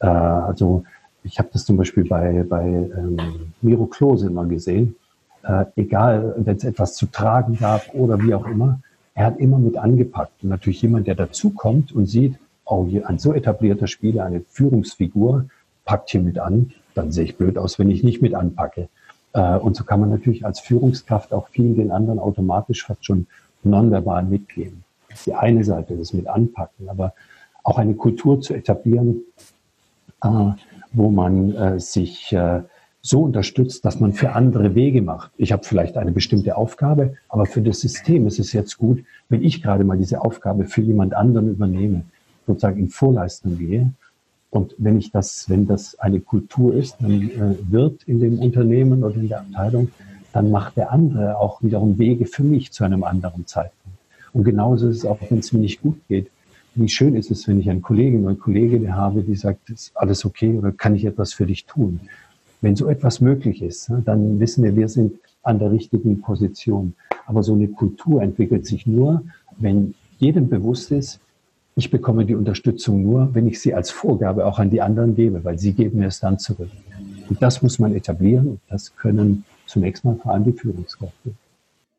Äh, 0.00 0.06
also 0.06 0.84
ich 1.24 1.38
habe 1.38 1.48
das 1.52 1.64
zum 1.64 1.76
Beispiel 1.76 2.04
bei, 2.04 2.44
bei 2.48 2.64
ähm, 2.64 3.16
Miro 3.62 3.86
Klose 3.86 4.26
immer 4.26 4.44
gesehen. 4.46 4.96
Äh, 5.42 5.64
egal, 5.76 6.34
wenn 6.36 6.56
es 6.56 6.64
etwas 6.64 6.94
zu 6.94 7.06
tragen 7.06 7.56
gab 7.58 7.94
oder 7.94 8.20
wie 8.22 8.34
auch 8.34 8.46
immer, 8.46 8.80
er 9.14 9.26
hat 9.26 9.38
immer 9.38 9.58
mit 9.58 9.76
angepackt. 9.76 10.42
Und 10.42 10.50
natürlich 10.50 10.82
jemand, 10.82 11.06
der 11.06 11.14
dazukommt 11.14 11.92
und 11.92 12.06
sieht, 12.06 12.38
oh, 12.66 12.86
hier 12.86 13.08
ein 13.08 13.18
so 13.18 13.32
etablierter 13.32 13.86
Spieler, 13.86 14.24
eine 14.24 14.42
Führungsfigur, 14.42 15.46
packt 15.84 16.10
hier 16.10 16.20
mit 16.20 16.38
an, 16.38 16.72
dann 16.94 17.12
sehe 17.12 17.24
ich 17.24 17.36
blöd 17.36 17.56
aus, 17.56 17.78
wenn 17.78 17.90
ich 17.90 18.04
nicht 18.04 18.20
mit 18.20 18.34
anpacke. 18.34 18.88
Äh, 19.32 19.56
und 19.56 19.76
so 19.76 19.84
kann 19.84 20.00
man 20.00 20.10
natürlich 20.10 20.44
als 20.44 20.60
Führungskraft 20.60 21.32
auch 21.32 21.48
vielen 21.48 21.76
den 21.76 21.90
anderen 21.90 22.18
automatisch 22.18 22.84
fast 22.84 23.04
schon 23.04 23.26
nonverbal 23.62 24.24
mitgeben. 24.24 24.84
Die 25.26 25.34
eine 25.34 25.64
Seite, 25.64 25.96
das 25.96 26.12
mit 26.12 26.26
anpacken, 26.26 26.88
aber 26.88 27.14
auch 27.64 27.78
eine 27.78 27.94
Kultur 27.94 28.40
zu 28.40 28.54
etablieren, 28.54 29.22
äh, 30.22 30.50
wo 30.92 31.10
man 31.10 31.54
äh, 31.54 31.80
sich 31.80 32.34
so 33.00 33.22
unterstützt, 33.22 33.84
dass 33.84 34.00
man 34.00 34.12
für 34.12 34.32
andere 34.32 34.74
Wege 34.74 35.02
macht. 35.02 35.30
Ich 35.36 35.52
habe 35.52 35.64
vielleicht 35.64 35.96
eine 35.96 36.12
bestimmte 36.12 36.56
Aufgabe, 36.56 37.14
aber 37.28 37.46
für 37.46 37.62
das 37.62 37.80
System 37.80 38.26
ist 38.26 38.38
es 38.38 38.52
jetzt 38.52 38.76
gut, 38.76 39.04
wenn 39.28 39.42
ich 39.42 39.62
gerade 39.62 39.84
mal 39.84 39.96
diese 39.96 40.20
Aufgabe 40.20 40.64
für 40.64 40.82
jemand 40.82 41.14
anderen 41.14 41.48
übernehme, 41.48 42.02
sozusagen 42.46 42.80
in 42.80 42.88
Vorleistung 42.88 43.56
gehe. 43.58 43.92
Und 44.50 44.74
wenn 44.78 44.98
ich 44.98 45.10
das, 45.10 45.48
wenn 45.48 45.66
das 45.66 45.98
eine 45.98 46.20
Kultur 46.20 46.74
ist, 46.74 46.96
dann 47.00 47.22
äh, 47.22 47.56
wird 47.70 48.04
in 48.04 48.20
dem 48.20 48.38
Unternehmen 48.38 49.04
oder 49.04 49.16
in 49.16 49.28
der 49.28 49.40
Abteilung, 49.40 49.90
dann 50.32 50.50
macht 50.50 50.76
der 50.76 50.92
andere 50.92 51.38
auch 51.38 51.62
wiederum 51.62 51.98
Wege 51.98 52.26
für 52.26 52.44
mich 52.44 52.72
zu 52.72 52.84
einem 52.84 53.04
anderen 53.04 53.46
Zeitpunkt. 53.46 53.98
Und 54.32 54.44
genauso 54.44 54.88
ist 54.88 54.98
es 54.98 55.04
auch, 55.04 55.18
wenn 55.28 55.38
es 55.38 55.52
mir 55.52 55.60
nicht 55.60 55.82
gut 55.82 55.98
geht 56.08 56.30
wie 56.80 56.88
schön 56.88 57.16
ist 57.16 57.30
es, 57.30 57.48
wenn 57.48 57.58
ich 57.58 57.68
einen 57.68 57.82
Kollegen 57.82 58.20
oder 58.20 58.30
eine 58.30 58.38
Kollegin 58.38 58.94
habe, 58.94 59.22
die 59.22 59.34
sagt, 59.34 59.70
ist 59.70 59.90
alles 59.96 60.24
okay 60.24 60.56
oder 60.56 60.72
kann 60.72 60.94
ich 60.94 61.04
etwas 61.04 61.32
für 61.32 61.46
dich 61.46 61.64
tun? 61.66 62.00
Wenn 62.60 62.76
so 62.76 62.88
etwas 62.88 63.20
möglich 63.20 63.62
ist, 63.62 63.90
ne, 63.90 64.02
dann 64.04 64.38
wissen 64.40 64.62
wir, 64.64 64.76
wir 64.76 64.88
sind 64.88 65.14
an 65.42 65.58
der 65.58 65.72
richtigen 65.72 66.20
Position. 66.20 66.94
Aber 67.26 67.42
so 67.42 67.54
eine 67.54 67.68
Kultur 67.68 68.22
entwickelt 68.22 68.66
sich 68.66 68.86
nur, 68.86 69.22
wenn 69.58 69.94
jedem 70.18 70.48
bewusst 70.48 70.90
ist, 70.92 71.20
ich 71.78 71.90
bekomme 71.90 72.24
die 72.24 72.34
Unterstützung 72.34 73.02
nur, 73.02 73.34
wenn 73.34 73.46
ich 73.46 73.60
sie 73.60 73.74
als 73.74 73.90
Vorgabe 73.90 74.44
auch 74.46 74.58
an 74.58 74.70
die 74.70 74.82
anderen 74.82 75.14
gebe, 75.14 75.44
weil 75.44 75.58
sie 75.58 75.72
geben 75.72 76.00
mir 76.00 76.08
es 76.08 76.20
dann 76.20 76.38
zurück. 76.38 76.70
Und 77.28 77.42
das 77.42 77.62
muss 77.62 77.78
man 77.78 77.94
etablieren 77.94 78.48
und 78.48 78.60
das 78.68 78.94
können 78.96 79.44
zunächst 79.66 80.04
mal 80.04 80.16
vor 80.16 80.32
allem 80.32 80.44
die 80.44 80.52
Führungskräfte. 80.52 81.34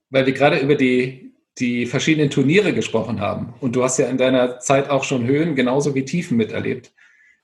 Weil 0.09 0.25
wir 0.25 0.33
gerade 0.33 0.57
über 0.59 0.75
die 0.75 1.29
die 1.59 1.85
verschiedenen 1.85 2.29
Turniere 2.29 2.73
gesprochen 2.73 3.19
haben. 3.19 3.53
Und 3.59 3.75
du 3.75 3.83
hast 3.83 3.97
ja 3.97 4.07
in 4.07 4.17
deiner 4.17 4.59
Zeit 4.59 4.89
auch 4.89 5.03
schon 5.03 5.25
Höhen 5.25 5.55
genauso 5.55 5.93
wie 5.93 6.05
Tiefen 6.05 6.37
miterlebt. 6.37 6.91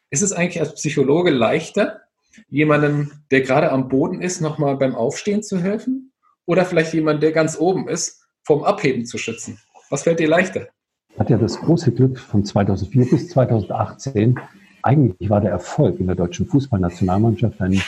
Ist 0.09 0.21
es 0.21 0.31
eigentlich 0.31 0.61
als 0.61 0.75
Psychologe 0.75 1.31
leichter, 1.31 2.01
jemandem, 2.49 3.11
der 3.31 3.41
gerade 3.41 3.71
am 3.71 3.89
Boden 3.89 4.21
ist, 4.21 4.41
nochmal 4.41 4.77
beim 4.77 4.95
Aufstehen 4.95 5.43
zu 5.43 5.59
helfen? 5.59 6.11
Oder 6.45 6.65
vielleicht 6.65 6.93
jemand, 6.93 7.23
der 7.23 7.31
ganz 7.31 7.57
oben 7.59 7.87
ist, 7.87 8.25
vom 8.43 8.63
Abheben 8.63 9.05
zu 9.05 9.17
schützen? 9.17 9.59
Was 9.89 10.03
fällt 10.03 10.19
dir 10.19 10.27
leichter? 10.27 10.69
Hatte 11.17 11.33
ja 11.33 11.37
das 11.37 11.57
große 11.57 11.91
Glück 11.91 12.19
von 12.19 12.43
2004 12.43 13.09
bis 13.09 13.29
2018. 13.29 14.37
Eigentlich 14.83 15.29
war 15.29 15.41
der 15.41 15.51
Erfolg 15.51 15.99
in 15.99 16.07
der 16.07 16.15
deutschen 16.15 16.45
Fußballnationalmannschaft 16.45 17.61
ein, 17.61 17.81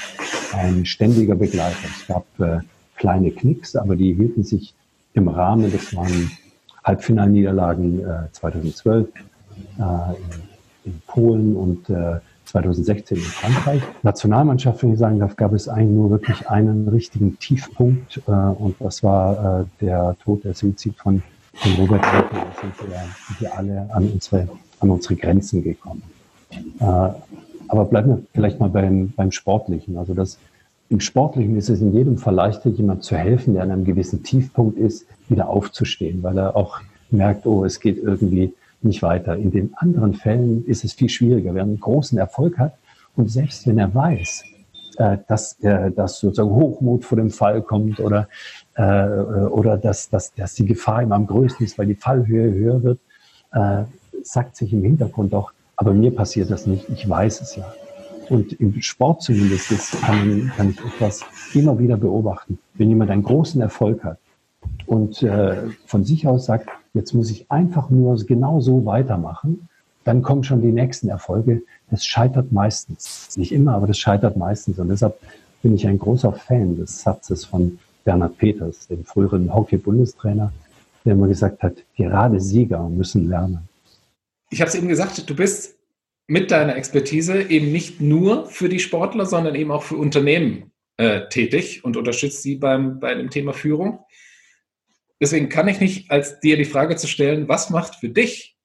ein 0.53 0.85
ständiger 0.85 1.35
Begleiter. 1.35 1.75
Es 1.83 2.07
gab 2.07 2.25
äh, 2.39 2.59
kleine 2.95 3.31
Knicks, 3.31 3.75
aber 3.75 3.95
die 3.95 4.13
hielten 4.13 4.43
sich 4.43 4.73
im 5.13 5.27
Rahmen, 5.27 5.71
das 5.71 5.95
waren 5.95 6.31
Halbfinalniederlagen 6.83 7.99
äh, 7.99 8.31
2012 8.31 9.07
äh, 9.09 9.81
in, 10.85 10.91
in, 10.91 11.01
Polen 11.05 11.55
und 11.55 11.89
äh, 11.89 12.19
2016 12.45 13.17
in 13.17 13.23
Frankreich. 13.23 13.81
Nationalmannschaft, 14.03 14.83
wenn 14.83 14.93
ich 14.93 14.99
sagen 14.99 15.19
darf, 15.19 15.35
gab 15.35 15.51
es 15.53 15.67
eigentlich 15.67 15.95
nur 15.95 16.11
wirklich 16.11 16.49
einen 16.49 16.87
richtigen 16.87 17.37
Tiefpunkt 17.39 18.21
äh, 18.25 18.31
und 18.31 18.75
das 18.79 19.03
war 19.03 19.61
äh, 19.61 19.85
der 19.85 20.15
Tod, 20.23 20.45
der 20.45 20.53
Suizid 20.53 20.95
von, 20.95 21.21
von 21.57 21.73
Robert 21.73 22.05
sind 22.61 22.89
wir, 22.89 23.01
wir 23.39 23.57
alle 23.57 23.89
an 23.91 24.09
unsere, 24.09 24.47
an 24.79 24.89
unsere 24.89 25.15
Grenzen 25.15 25.63
gekommen. 25.63 26.03
Äh, 26.79 26.83
aber 27.69 27.85
bleiben 27.85 28.09
wir 28.09 28.23
vielleicht 28.33 28.59
mal 28.59 28.69
beim, 28.69 29.11
beim 29.15 29.31
Sportlichen. 29.31 29.97
Also 29.97 30.13
das, 30.13 30.37
im 30.89 30.99
Sportlichen 30.99 31.57
ist 31.57 31.69
es 31.69 31.81
in 31.81 31.93
jedem 31.93 32.17
Fall 32.17 32.35
leichter, 32.35 32.69
jemand 32.69 33.03
zu 33.03 33.17
helfen, 33.17 33.55
der 33.55 33.63
an 33.63 33.71
einem 33.71 33.85
gewissen 33.85 34.23
Tiefpunkt 34.23 34.77
ist, 34.77 35.05
wieder 35.27 35.49
aufzustehen, 35.49 36.23
weil 36.23 36.37
er 36.37 36.55
auch 36.55 36.79
merkt, 37.09 37.45
oh, 37.45 37.65
es 37.65 37.79
geht 37.79 37.97
irgendwie 37.97 38.53
nicht 38.81 39.01
weiter. 39.01 39.35
In 39.35 39.51
den 39.51 39.73
anderen 39.75 40.13
Fällen 40.13 40.65
ist 40.65 40.85
es 40.85 40.93
viel 40.93 41.09
schwieriger. 41.09 41.53
Wer 41.53 41.63
einen 41.63 41.79
großen 41.79 42.17
Erfolg 42.17 42.57
hat 42.57 42.73
und 43.15 43.29
selbst 43.29 43.67
wenn 43.67 43.79
er 43.79 43.93
weiß, 43.93 44.43
äh, 44.97 45.17
dass, 45.27 45.59
äh, 45.61 45.91
dass 45.91 46.19
sozusagen 46.19 46.49
Hochmut 46.49 47.05
vor 47.05 47.17
dem 47.17 47.29
Fall 47.29 47.61
kommt 47.61 47.99
oder, 47.99 48.27
äh, 48.75 49.07
oder 49.07 49.77
dass, 49.77 50.09
dass, 50.09 50.33
dass 50.33 50.53
die 50.55 50.65
Gefahr 50.65 51.01
ihm 51.01 51.11
am 51.11 51.27
größten 51.27 51.65
ist, 51.65 51.77
weil 51.77 51.87
die 51.87 51.95
Fallhöhe 51.95 52.51
höher 52.53 52.83
wird, 52.83 52.99
äh, 53.53 53.83
sagt 54.23 54.55
sich 54.55 54.73
im 54.73 54.83
Hintergrund 54.83 55.33
doch, 55.33 55.53
aber 55.75 55.93
mir 55.93 56.13
passiert 56.13 56.49
das 56.49 56.65
nicht, 56.65 56.89
ich 56.89 57.07
weiß 57.07 57.41
es 57.41 57.55
ja. 57.55 57.71
Und 58.29 58.53
im 58.53 58.81
Sport 58.81 59.21
zumindest 59.21 59.71
ist, 59.71 60.01
kann, 60.01 60.51
kann 60.57 60.71
ich 60.71 60.79
etwas 60.79 61.23
immer 61.53 61.79
wieder 61.79 61.95
beobachten. 61.95 62.59
Wenn 62.73 62.89
jemand 62.89 63.09
einen 63.09 63.23
großen 63.23 63.61
Erfolg 63.61 64.03
hat 64.03 64.17
und 64.85 65.23
äh, 65.23 65.69
von 65.85 66.03
sich 66.03 66.27
aus 66.27 66.45
sagt, 66.45 66.67
jetzt 66.93 67.13
muss 67.13 67.31
ich 67.31 67.49
einfach 67.49 67.89
nur 67.89 68.17
genau 68.25 68.59
so 68.59 68.85
weitermachen, 68.85 69.69
dann 70.07 70.21
kommen 70.21 70.45
schon 70.45 70.61
die 70.61 70.71
nächsten 70.71 71.09
Erfolge. 71.09 71.63
Das 71.91 72.05
scheitert 72.05 72.53
meistens. 72.53 73.35
Nicht 73.35 73.51
immer, 73.51 73.73
aber 73.73 73.87
das 73.87 73.99
scheitert 73.99 74.37
meistens. 74.37 74.79
Und 74.79 74.87
deshalb 74.87 75.19
bin 75.61 75.75
ich 75.75 75.85
ein 75.85 75.99
großer 75.99 76.31
Fan 76.31 76.77
des 76.77 77.01
Satzes 77.01 77.43
von 77.43 77.77
Bernhard 78.05 78.37
Peters, 78.37 78.87
dem 78.87 79.03
früheren 79.03 79.53
Hockey-Bundestrainer, 79.53 80.53
der 81.03 81.11
immer 81.11 81.27
gesagt 81.27 81.61
hat, 81.61 81.83
gerade 81.97 82.39
Sieger 82.39 82.87
müssen 82.87 83.27
lernen. 83.27 83.67
Ich 84.49 84.61
habe 84.61 84.69
es 84.69 84.75
eben 84.75 84.87
gesagt, 84.87 85.29
du 85.29 85.35
bist 85.35 85.75
mit 86.25 86.51
deiner 86.51 86.77
Expertise 86.77 87.41
eben 87.41 87.73
nicht 87.73 87.99
nur 87.99 88.45
für 88.45 88.69
die 88.69 88.79
Sportler, 88.79 89.25
sondern 89.25 89.55
eben 89.55 89.71
auch 89.71 89.83
für 89.83 89.97
Unternehmen 89.97 90.71
äh, 90.95 91.27
tätig 91.27 91.83
und 91.83 91.97
unterstützt 91.97 92.43
sie 92.43 92.55
beim, 92.55 93.01
bei 93.01 93.13
dem 93.13 93.29
Thema 93.29 93.51
Führung. 93.51 93.99
Deswegen 95.19 95.49
kann 95.49 95.67
ich 95.67 95.81
nicht 95.81 96.11
als 96.11 96.39
dir 96.39 96.55
die 96.55 96.63
Frage 96.63 96.95
zu 96.95 97.07
stellen, 97.07 97.49
was 97.49 97.69
macht 97.69 97.95
für 97.95 98.09
dich 98.09 98.56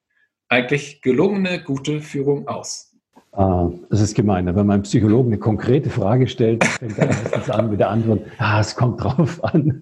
eigentlich 0.53 1.01
gelungene, 1.01 1.61
gute 1.63 1.99
Führung 1.99 2.47
aus? 2.47 2.91
Ah, 3.31 3.71
es 3.89 3.99
ist 3.99 4.13
gemein, 4.15 4.45
wenn 4.45 4.53
man 4.53 4.71
einem 4.71 4.83
Psychologen 4.83 5.29
eine 5.29 5.39
konkrete 5.39 5.89
Frage 5.89 6.27
stellt, 6.27 6.63
fängt 6.63 6.99
er 6.99 7.07
meistens 7.07 7.49
an 7.49 7.71
mit 7.71 7.79
der 7.79 7.89
Antwort, 7.89 8.21
ah, 8.37 8.59
es 8.59 8.75
kommt 8.75 9.03
drauf 9.03 9.43
an. 9.43 9.81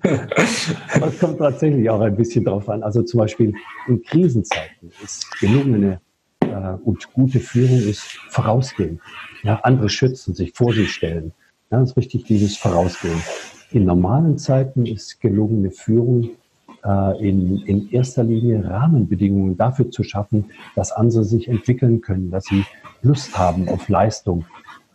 Aber 0.93 1.07
es 1.07 1.19
kommt 1.19 1.39
tatsächlich 1.39 1.89
auch 1.89 1.99
ein 1.99 2.15
bisschen 2.15 2.45
drauf 2.45 2.69
an. 2.69 2.81
Also 2.81 3.01
zum 3.03 3.19
Beispiel 3.19 3.53
in 3.89 4.01
Krisenzeiten 4.03 4.91
ist 5.03 5.29
gelungene 5.41 5.99
äh, 6.39 6.75
und 6.85 7.11
gute 7.11 7.41
Führung 7.41 7.81
ist 7.81 8.03
vorausgehen. 8.29 9.01
Ja, 9.43 9.55
andere 9.63 9.89
schützen, 9.89 10.33
sich 10.33 10.53
vor 10.53 10.71
sich 10.73 10.93
stellen. 10.93 11.33
Ja, 11.71 11.81
das 11.81 11.91
ist 11.91 11.97
richtig 11.97 12.23
dieses 12.23 12.55
Vorausgehen. 12.55 13.21
In 13.71 13.83
normalen 13.83 14.37
Zeiten 14.37 14.85
ist 14.85 15.19
gelungene 15.19 15.71
Führung 15.71 16.31
in, 16.83 17.57
in 17.65 17.91
erster 17.91 18.23
Linie 18.23 18.67
Rahmenbedingungen 18.67 19.55
dafür 19.55 19.91
zu 19.91 20.03
schaffen, 20.03 20.45
dass 20.75 20.91
andere 20.91 21.23
sich 21.23 21.47
entwickeln 21.47 22.01
können, 22.01 22.31
dass 22.31 22.45
sie 22.45 22.65
Lust 23.03 23.37
haben 23.37 23.69
auf 23.69 23.87
Leistung. 23.89 24.45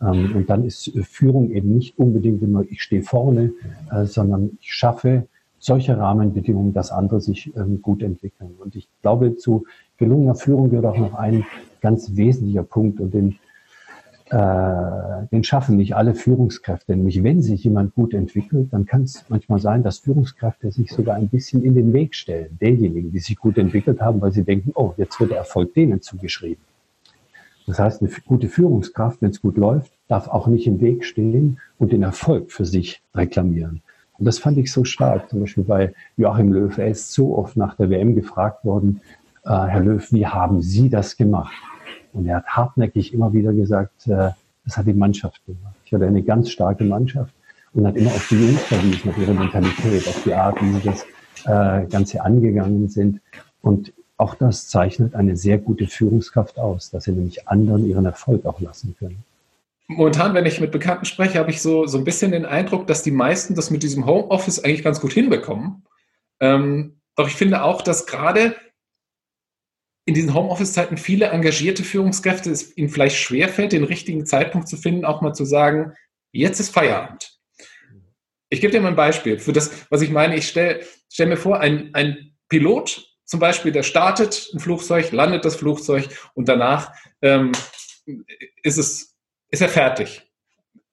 Ähm, 0.01 0.35
und 0.35 0.49
dann 0.49 0.65
ist 0.65 0.91
Führung 1.03 1.51
eben 1.51 1.75
nicht 1.75 1.97
unbedingt 1.97 2.41
immer, 2.41 2.63
ich 2.69 2.81
stehe 2.81 3.03
vorne, 3.03 3.53
äh, 3.91 4.05
sondern 4.05 4.57
ich 4.61 4.73
schaffe 4.73 5.27
solche 5.59 5.97
Rahmenbedingungen, 5.97 6.73
dass 6.73 6.91
andere 6.91 7.19
sich 7.19 7.55
ähm, 7.55 7.81
gut 7.81 8.03
entwickeln. 8.03 8.55
Und 8.59 8.75
ich 8.75 8.87
glaube, 9.01 9.37
zu 9.37 9.65
gelungener 9.97 10.35
Führung 10.35 10.69
gehört 10.69 10.85
auch 10.85 10.97
noch 10.97 11.15
ein 11.15 11.45
ganz 11.81 12.15
wesentlicher 12.15 12.63
Punkt 12.63 12.99
und 12.99 13.13
den, 13.13 13.31
äh, 13.31 13.35
den 14.29 15.43
schaffen 15.43 15.77
nicht 15.77 15.95
alle 15.95 16.13
Führungskräfte. 16.13 16.95
Nämlich 16.95 17.23
wenn 17.23 17.41
sich 17.41 17.63
jemand 17.63 17.95
gut 17.95 18.13
entwickelt, 18.13 18.73
dann 18.73 18.85
kann 18.85 19.03
es 19.03 19.23
manchmal 19.29 19.59
sein, 19.59 19.83
dass 19.83 19.99
Führungskräfte 19.99 20.71
sich 20.71 20.91
sogar 20.91 21.15
ein 21.15 21.29
bisschen 21.29 21.63
in 21.63 21.75
den 21.75 21.93
Weg 21.93 22.15
stellen, 22.15 22.57
derjenigen, 22.59 23.11
die 23.11 23.19
sich 23.19 23.37
gut 23.37 23.57
entwickelt 23.57 24.01
haben, 24.01 24.21
weil 24.21 24.31
sie 24.33 24.43
denken, 24.43 24.71
oh, 24.75 24.93
jetzt 24.97 25.19
wird 25.19 25.31
der 25.31 25.37
Erfolg 25.37 25.73
denen 25.73 26.01
zugeschrieben. 26.01 26.63
Das 27.67 27.79
heißt, 27.79 28.01
eine 28.01 28.11
gute 28.25 28.47
Führungskraft, 28.47 29.21
wenn 29.21 29.31
es 29.31 29.41
gut 29.41 29.57
läuft, 29.57 29.91
darf 30.07 30.29
auch 30.29 30.47
nicht 30.47 30.67
im 30.67 30.79
Weg 30.79 31.03
stehen 31.03 31.59
und 31.77 31.91
den 31.91 32.03
Erfolg 32.03 32.51
für 32.51 32.65
sich 32.65 33.01
reklamieren. 33.13 33.81
Und 34.17 34.25
das 34.25 34.39
fand 34.39 34.57
ich 34.57 34.71
so 34.71 34.83
stark. 34.83 35.29
Zum 35.29 35.41
Beispiel 35.41 35.63
bei 35.63 35.93
Joachim 36.15 36.51
Löw. 36.51 36.75
Er 36.77 36.87
ist 36.87 37.13
so 37.13 37.37
oft 37.37 37.55
nach 37.57 37.75
der 37.75 37.89
WM 37.89 38.15
gefragt 38.15 38.65
worden, 38.65 39.01
äh, 39.45 39.49
Herr 39.49 39.81
Löw, 39.81 40.11
wie 40.11 40.25
haben 40.25 40.61
Sie 40.61 40.89
das 40.89 41.17
gemacht? 41.17 41.53
Und 42.17 42.25
er 42.25 42.37
hat 42.37 42.47
hartnäckig 42.47 43.13
immer 43.13 43.31
wieder 43.31 43.53
gesagt, 43.53 44.07
äh, 44.07 44.31
das 44.65 44.75
hat 44.75 44.87
die 44.87 44.93
Mannschaft 44.93 45.45
gemacht. 45.45 45.75
Ich 45.85 45.93
hatte 45.93 46.07
eine 46.07 46.23
ganz 46.23 46.49
starke 46.49 46.83
Mannschaft 46.83 47.33
und 47.73 47.85
hat 47.85 47.95
immer 47.95 48.09
auf 48.09 48.27
die 48.27 48.35
Jungs 48.35 48.61
verwiesen, 48.63 49.11
auf 49.11 49.17
ihre 49.17 49.33
Mentalität, 49.33 50.07
auf 50.07 50.23
die 50.23 50.33
Art, 50.33 50.61
wie 50.61 50.73
sie 50.73 50.81
das 50.81 51.05
äh, 51.45 51.85
Ganze 51.87 52.21
angegangen 52.21 52.89
sind. 52.89 53.21
Und 53.61 53.93
auch 54.17 54.33
das 54.33 54.67
zeichnet 54.67 55.13
eine 55.13 55.37
sehr 55.37 55.59
gute 55.59 55.85
Führungskraft 55.85 56.57
aus, 56.57 56.89
dass 56.89 57.03
sie 57.03 57.11
nämlich 57.11 57.47
anderen 57.47 57.85
ihren 57.87 58.05
Erfolg 58.05 58.45
auch 58.45 58.59
lassen 58.59 58.95
können. 58.97 59.23
Momentan, 59.87 60.33
wenn 60.33 60.47
ich 60.47 60.59
mit 60.59 60.71
Bekannten 60.71 61.05
spreche, 61.05 61.37
habe 61.37 61.51
ich 61.51 61.61
so, 61.61 61.85
so 61.85 61.99
ein 61.99 62.03
bisschen 62.03 62.31
den 62.31 62.45
Eindruck, 62.45 62.87
dass 62.87 63.03
die 63.03 63.11
meisten 63.11 63.53
das 63.53 63.69
mit 63.69 63.83
diesem 63.83 64.05
Homeoffice 64.07 64.63
eigentlich 64.63 64.83
ganz 64.83 64.99
gut 64.99 65.13
hinbekommen. 65.13 65.83
Ähm, 66.39 66.95
doch 67.15 67.27
ich 67.27 67.35
finde 67.35 67.63
auch, 67.63 67.81
dass 67.83 68.05
gerade 68.07 68.55
in 70.07 70.13
diesen 70.13 70.33
Homeoffice-Zeiten 70.33 70.95
viele 70.95 71.27
engagierte 71.27 71.83
Führungskräfte 71.83 72.49
es 72.49 72.75
ihnen 72.77 72.87
vielleicht 72.87 73.17
schwerfällt, 73.17 73.73
den 73.73 73.83
richtigen 73.83 74.25
Zeitpunkt 74.25 74.69
zu 74.69 74.77
finden, 74.77 75.03
auch 75.03 75.21
mal 75.21 75.33
zu 75.33 75.43
sagen, 75.43 75.93
jetzt 76.31 76.61
ist 76.61 76.73
Feierabend. 76.73 77.37
Ich 78.49 78.61
gebe 78.61 78.71
dir 78.71 78.79
mal 78.79 78.87
ein 78.87 78.95
Beispiel 78.95 79.37
für 79.37 79.51
das, 79.51 79.85
was 79.89 80.01
ich 80.01 80.09
meine. 80.09 80.37
Ich 80.37 80.47
stelle 80.47 80.79
stell 81.11 81.27
mir 81.27 81.35
vor, 81.35 81.59
ein, 81.59 81.93
ein 81.93 82.37
Pilot 82.47 83.05
zum 83.25 83.41
Beispiel, 83.41 83.73
der 83.73 83.83
startet 83.83 84.49
ein 84.53 84.59
Flugzeug, 84.59 85.11
landet 85.11 85.43
das 85.43 85.57
Flugzeug 85.57 86.07
und 86.33 86.47
danach 86.47 86.93
ähm, 87.21 87.51
ist, 88.63 88.77
es, 88.77 89.17
ist 89.49 89.61
er 89.61 89.67
fertig. 89.67 90.23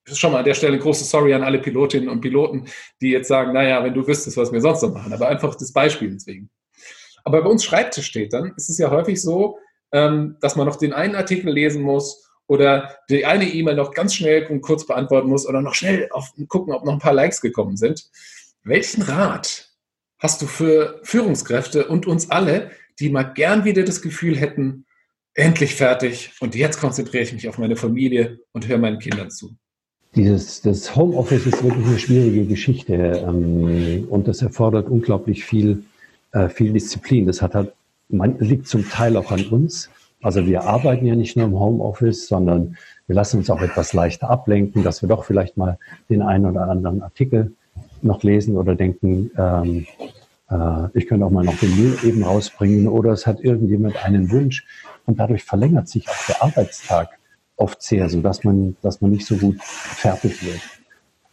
Schon 0.06 0.32
mal 0.32 0.40
an 0.40 0.44
der 0.44 0.54
Stelle 0.54 0.74
ein 0.74 0.80
großes 0.80 1.08
Sorry 1.08 1.32
an 1.34 1.44
alle 1.44 1.60
Pilotinnen 1.60 2.08
und 2.08 2.20
Piloten, 2.20 2.66
die 3.00 3.10
jetzt 3.10 3.28
sagen, 3.28 3.52
naja, 3.52 3.84
wenn 3.84 3.94
du 3.94 4.04
wüsstest, 4.04 4.36
was 4.36 4.52
wir 4.52 4.60
sonst 4.60 4.82
noch 4.82 4.92
machen. 4.92 5.12
Aber 5.12 5.28
einfach 5.28 5.54
das 5.54 5.72
Beispiel 5.72 6.10
deswegen. 6.10 6.50
Aber 7.24 7.42
bei 7.42 7.48
uns 7.48 7.64
Schreibtisch 7.64 8.06
steht 8.06 8.32
dann, 8.32 8.52
ist 8.56 8.68
es 8.68 8.78
ja 8.78 8.90
häufig 8.90 9.20
so, 9.20 9.58
ähm, 9.92 10.36
dass 10.40 10.56
man 10.56 10.66
noch 10.66 10.76
den 10.76 10.92
einen 10.92 11.14
Artikel 11.14 11.52
lesen 11.52 11.82
muss 11.82 12.30
oder 12.46 12.96
die 13.08 13.24
eine 13.24 13.48
E-Mail 13.48 13.76
noch 13.76 13.92
ganz 13.92 14.14
schnell 14.14 14.46
und 14.46 14.60
kurz 14.60 14.86
beantworten 14.86 15.28
muss 15.28 15.48
oder 15.48 15.62
noch 15.62 15.74
schnell 15.74 16.08
auf, 16.10 16.32
gucken, 16.48 16.74
ob 16.74 16.84
noch 16.84 16.92
ein 16.92 16.98
paar 16.98 17.14
Likes 17.14 17.40
gekommen 17.40 17.76
sind. 17.76 18.10
Welchen 18.62 19.02
Rat 19.02 19.70
hast 20.18 20.42
du 20.42 20.46
für 20.46 21.00
Führungskräfte 21.02 21.86
und 21.88 22.06
uns 22.06 22.30
alle, 22.30 22.70
die 22.98 23.10
mal 23.10 23.24
gern 23.24 23.64
wieder 23.64 23.82
das 23.82 24.02
Gefühl 24.02 24.36
hätten, 24.36 24.86
endlich 25.34 25.74
fertig 25.74 26.32
und 26.40 26.54
jetzt 26.54 26.78
konzentriere 26.78 27.22
ich 27.22 27.32
mich 27.32 27.48
auf 27.48 27.58
meine 27.58 27.76
Familie 27.76 28.38
und 28.52 28.68
höre 28.68 28.78
meinen 28.78 28.98
Kindern 28.98 29.30
zu? 29.30 29.56
Dieses, 30.14 30.60
das 30.60 30.94
Homeoffice 30.94 31.46
ist 31.46 31.64
wirklich 31.64 31.86
eine 31.86 31.98
schwierige 31.98 32.44
Geschichte 32.44 32.94
ähm, 32.94 34.06
und 34.08 34.28
das 34.28 34.42
erfordert 34.42 34.88
unglaublich 34.88 35.44
viel, 35.44 35.84
äh, 36.34 36.48
viel 36.48 36.72
Disziplin. 36.72 37.26
Das 37.26 37.40
hat 37.40 37.54
halt, 37.54 37.72
man, 38.08 38.38
liegt 38.38 38.68
zum 38.68 38.88
Teil 38.88 39.16
auch 39.16 39.30
an 39.30 39.46
uns. 39.46 39.88
Also 40.22 40.46
wir 40.46 40.64
arbeiten 40.64 41.06
ja 41.06 41.14
nicht 41.14 41.36
nur 41.36 41.46
im 41.46 41.58
Homeoffice, 41.58 42.26
sondern 42.26 42.76
wir 43.06 43.14
lassen 43.14 43.38
uns 43.38 43.50
auch 43.50 43.60
etwas 43.60 43.92
leichter 43.92 44.30
ablenken, 44.30 44.82
dass 44.82 45.02
wir 45.02 45.08
doch 45.08 45.24
vielleicht 45.24 45.56
mal 45.56 45.78
den 46.08 46.22
einen 46.22 46.46
oder 46.46 46.68
anderen 46.68 47.02
Artikel 47.02 47.52
noch 48.02 48.22
lesen 48.22 48.56
oder 48.56 48.74
denken, 48.74 49.30
ähm, 49.36 49.86
äh, 50.50 50.98
ich 50.98 51.06
könnte 51.06 51.26
auch 51.26 51.30
mal 51.30 51.44
noch 51.44 51.58
den 51.58 51.76
Müll 51.76 51.98
eben 52.04 52.22
rausbringen 52.22 52.88
oder 52.88 53.12
es 53.12 53.26
hat 53.26 53.40
irgendjemand 53.40 54.04
einen 54.04 54.30
Wunsch 54.30 54.66
und 55.06 55.18
dadurch 55.18 55.44
verlängert 55.44 55.88
sich 55.88 56.08
auch 56.08 56.26
der 56.26 56.42
Arbeitstag 56.42 57.10
oft 57.56 57.82
sehr, 57.82 58.08
so 58.08 58.20
dass 58.20 58.44
man, 58.44 58.76
dass 58.82 59.00
man 59.00 59.10
nicht 59.10 59.26
so 59.26 59.36
gut 59.36 59.62
fertig 59.62 60.44
wird. 60.44 60.60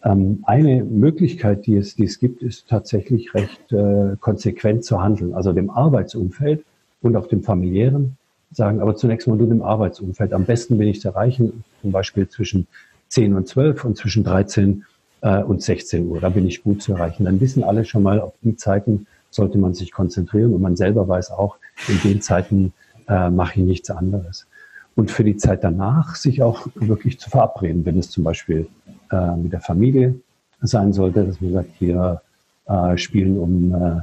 Ähm, 0.04 0.44
eine 0.44 0.84
Möglichkeit, 0.84 1.66
die 1.66 1.76
es, 1.76 1.96
die 1.96 2.06
es 2.06 2.20
gibt, 2.20 2.42
ist 2.42 2.68
tatsächlich 2.68 3.34
recht 3.34 3.72
äh, 3.72 4.16
konsequent 4.20 4.84
zu 4.84 5.02
handeln, 5.02 5.34
also 5.34 5.54
dem 5.54 5.70
Arbeitsumfeld 5.70 6.64
und 7.02 7.16
auch 7.16 7.28
dem 7.28 7.44
familiären 7.44 8.18
sagen, 8.52 8.82
aber 8.82 8.96
zunächst 8.96 9.28
mal 9.28 9.38
nur 9.38 9.48
dem 9.48 9.62
Arbeitsumfeld. 9.62 10.34
Am 10.34 10.46
besten 10.46 10.78
bin 10.78 10.88
ich 10.88 11.02
zu 11.02 11.10
erreichen, 11.10 11.64
zum 11.82 11.92
Beispiel 11.92 12.28
zwischen 12.28 12.68
10 13.10 13.36
und 13.36 13.48
12 13.48 13.86
und 13.86 13.98
zwischen 13.98 14.24
13 14.24 14.86
äh, 15.22 15.42
und 15.44 15.62
16 15.62 16.08
Uhr. 16.08 16.20
Da 16.20 16.30
bin 16.30 16.48
ich 16.48 16.64
gut 16.64 16.82
zu 16.82 16.94
erreichen. 16.94 17.26
Dann 17.26 17.40
wissen 17.40 17.64
alle 17.64 17.86
schon 17.86 18.04
mal, 18.04 18.20
auf 18.20 18.34
die 18.42 18.56
Zeiten 18.56 19.08
sollte 19.30 19.58
man 19.58 19.74
sich 19.74 19.92
konzentrieren 19.92 20.54
und 20.54 20.62
man 20.62 20.76
selber 20.76 21.08
weiß 21.08 21.32
auch, 21.32 21.58
in 21.88 22.00
den 22.10 22.22
Zeiten 22.22 22.74
äh, 23.08 23.30
mache 23.30 23.60
ich 23.60 23.66
nichts 23.66 23.90
anderes. 23.90 24.48
Und 24.96 25.10
für 25.10 25.24
die 25.24 25.38
Zeit 25.38 25.64
danach 25.64 26.16
sich 26.16 26.44
auch 26.44 26.68
wirklich 26.76 27.20
zu 27.20 27.30
verabreden, 27.30 27.86
wenn 27.86 27.98
es 27.98 28.10
zum 28.10 28.26
Beispiel 28.26 28.68
äh, 29.12 29.36
mit 29.36 29.54
der 29.54 29.62
Familie 29.62 30.16
sein 30.62 30.94
sollte, 30.94 31.26
dass 31.26 31.42
man 31.42 31.54
sagt, 31.54 31.82
wir 31.82 32.22
äh, 32.68 32.98
spielen 32.98 33.38
um 33.40 33.74
äh, 33.74 34.02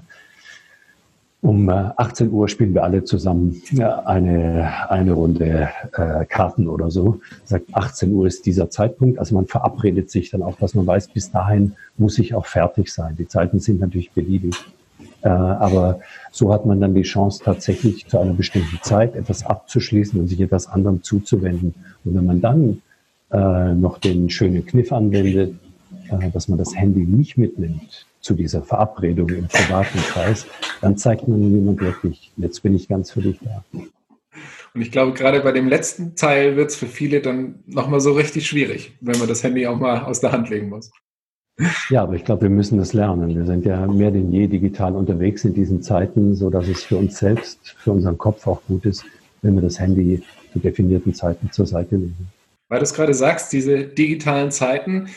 um 1.41 1.69
18 1.69 2.27
äh, 2.27 2.31
Uhr 2.31 2.49
spielen 2.49 2.75
wir 2.75 2.83
alle 2.83 3.05
zusammen 3.05 3.63
eine, 4.05 4.91
eine 4.91 5.13
Runde 5.13 5.69
äh, 5.97 6.25
Karten 6.25 6.69
oder 6.69 6.91
so. 6.91 7.21
Sagt, 7.45 7.67
18 7.73 8.13
Uhr 8.13 8.27
ist 8.27 8.45
dieser 8.47 8.71
Zeitpunkt. 8.71 9.19
Also 9.19 9.35
man 9.35 9.47
verabredet 9.47 10.11
sich 10.11 10.31
dann 10.31 10.43
auch, 10.43 10.57
dass 10.57 10.75
man 10.75 10.87
weiß, 10.87 11.09
bis 11.09 11.31
dahin 11.31 11.77
muss 11.97 12.19
ich 12.19 12.35
auch 12.35 12.47
fertig 12.47 12.93
sein. 12.93 13.15
Die 13.17 13.29
Zeiten 13.29 13.61
sind 13.61 13.81
natürlich 13.81 14.11
beliebig. 14.11 14.57
Äh, 15.23 15.29
aber 15.29 16.01
so 16.33 16.53
hat 16.53 16.67
man 16.67 16.81
dann 16.81 16.95
die 16.95 17.03
Chance, 17.03 17.43
tatsächlich 17.45 18.07
zu 18.09 18.19
einer 18.19 18.35
bestimmten 18.35 18.79
Zeit 18.83 19.15
etwas 19.15 19.47
abzuschließen 19.47 20.21
und 20.21 20.27
sich 20.27 20.41
etwas 20.41 20.67
anderem 20.67 21.05
zuzuwenden. 21.05 21.75
Und 22.05 22.17
wenn 22.17 22.27
man 22.27 22.41
dann 22.41 22.83
äh, 23.31 23.75
noch 23.75 23.99
den 23.99 24.31
schönen 24.31 24.65
Kniff 24.65 24.93
anwendet, 24.93 25.55
äh, 26.11 26.31
dass 26.31 26.49
man 26.49 26.59
das 26.59 26.75
Handy 26.75 27.01
nicht 27.01 27.37
mitnimmt, 27.37 28.07
zu 28.21 28.35
dieser 28.35 28.63
Verabredung 28.63 29.29
im 29.31 29.49
privaten 29.49 29.99
Kreis, 29.99 30.47
dann 30.81 30.97
zeigt 30.97 31.29
man 31.29 31.41
jemand 31.55 31.81
wirklich, 31.81 32.33
jetzt 32.37 32.63
bin 32.63 32.75
ich 32.75 32.89
ganz 32.89 33.11
für 33.11 33.23
dich 33.23 33.39
da. 33.41 33.65
Und 34.75 34.83
ich 34.83 34.93
glaube, 34.93 35.13
gerade 35.13 35.41
bei 35.41 35.53
dem 35.53 35.69
letzten 35.69 36.15
Teil 36.15 36.57
wird 36.57 36.71
es 36.71 36.77
für 36.77 36.87
viele 36.87 37.21
dann 37.21 37.57
nochmal 37.67 38.01
so 38.01 38.13
richtig 38.13 38.47
schwierig, 38.47 38.93
wenn 39.01 39.19
man 39.19 39.29
das 39.29 39.43
Handy 39.43 39.67
auch 39.67 39.79
mal 39.79 40.03
aus 40.03 40.21
der 40.21 40.33
Hand 40.33 40.51
legen 40.51 40.69
muss. 40.69 40.91
Ja, 41.91 42.03
aber 42.03 42.15
ich 42.15 42.25
glaube, 42.25 42.43
wir 42.43 42.51
müssen 42.51 42.79
das 42.79 42.93
lernen. 42.93 43.35
Wir 43.35 43.45
sind 43.45 43.65
ja 43.65 43.87
mehr 43.87 44.13
denn 44.13 44.31
je 44.31 44.47
digital 44.47 44.95
unterwegs 44.95 45.45
in 45.45 45.55
diesen 45.55 45.83
Zeiten, 45.83 46.37
so 46.37 46.51
dass 46.51 46.69
es 46.69 46.85
für 46.85 46.97
uns 46.97 47.19
selbst, 47.19 47.75
für 47.79 47.93
unseren 47.93 48.17
Kopf 48.17 48.47
auch 48.47 48.63
gut 48.69 48.85
ist, 48.85 49.05
wenn 49.43 49.55
wir 49.55 49.63
das 49.63 49.81
Handy 49.81 50.23
zu 50.53 50.61
definierten 50.61 51.15
Zeiten 51.15 51.51
zur 51.51 51.67
Seite 51.67 51.97
legen. 51.97 52.29
Weil 52.69 52.79
du 52.79 52.85
es 52.85 52.95
gerade 52.95 53.15
sagst, 53.15 53.53
diese 53.53 53.85
digitalen 53.85 54.51
Zeiten, 54.51 55.09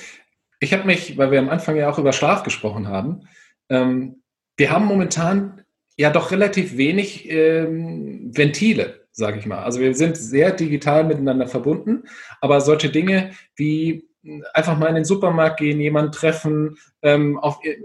ich 0.60 0.74
habe 0.74 0.86
mich, 0.86 1.18
weil 1.18 1.32
wir 1.32 1.40
am 1.40 1.50
Anfang 1.50 1.76
ja 1.76 1.90
auch 1.90 2.00
über 2.00 2.14
Schlaf 2.14 2.44
gesprochen 2.44 2.88
haben, 2.88 3.28
ähm, 3.70 4.22
wir 4.58 4.72
haben 4.72 4.86
momentan 4.86 5.64
ja 5.98 6.10
doch 6.10 6.32
relativ 6.32 6.78
wenig 6.78 7.30
ähm, 7.30 8.32
Ventile, 8.34 9.08
sage 9.12 9.40
ich 9.40 9.46
mal. 9.46 9.64
Also 9.64 9.80
wir 9.80 9.94
sind 9.96 10.18
sehr 10.18 10.52
digital 10.52 11.04
miteinander 11.04 11.48
verbunden, 11.48 12.04
aber 12.42 12.62
solche 12.62 12.90
Dinge 12.90 13.32
wie 13.56 14.08
einfach 14.54 14.78
mal 14.78 14.88
in 14.88 14.96
den 14.96 15.06
Supermarkt 15.06 15.60
gehen, 15.60 15.80
jemanden 15.80 16.12
treffen, 16.12 16.78
ähm, 17.02 17.40
auf, 17.40 17.60
äh, 17.64 17.78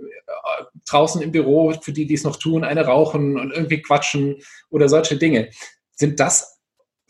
draußen 0.88 1.22
im 1.22 1.32
Büro, 1.32 1.72
für 1.80 1.92
die, 1.92 2.06
die 2.06 2.14
es 2.14 2.24
noch 2.24 2.36
tun, 2.36 2.62
eine 2.64 2.84
rauchen 2.84 3.38
und 3.38 3.52
irgendwie 3.52 3.80
quatschen 3.80 4.36
oder 4.70 4.88
solche 4.88 5.16
Dinge. 5.16 5.50
Sind 5.92 6.20
das 6.20 6.55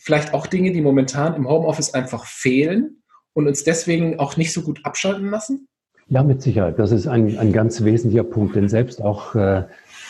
vielleicht 0.06 0.32
auch 0.32 0.46
Dinge, 0.46 0.72
die 0.72 0.80
momentan 0.80 1.34
im 1.34 1.46
Homeoffice 1.46 1.92
einfach 1.92 2.24
fehlen? 2.24 3.02
und 3.36 3.46
uns 3.46 3.64
deswegen 3.64 4.18
auch 4.18 4.38
nicht 4.38 4.52
so 4.52 4.62
gut 4.62 4.80
abschalten 4.84 5.30
lassen? 5.30 5.68
Ja, 6.08 6.22
mit 6.22 6.40
Sicherheit. 6.40 6.78
Das 6.78 6.90
ist 6.90 7.06
ein, 7.06 7.38
ein 7.38 7.52
ganz 7.52 7.84
wesentlicher 7.84 8.24
Punkt, 8.24 8.56
denn 8.56 8.68
selbst 8.68 9.02
auch 9.02 9.34
äh, 9.34 9.64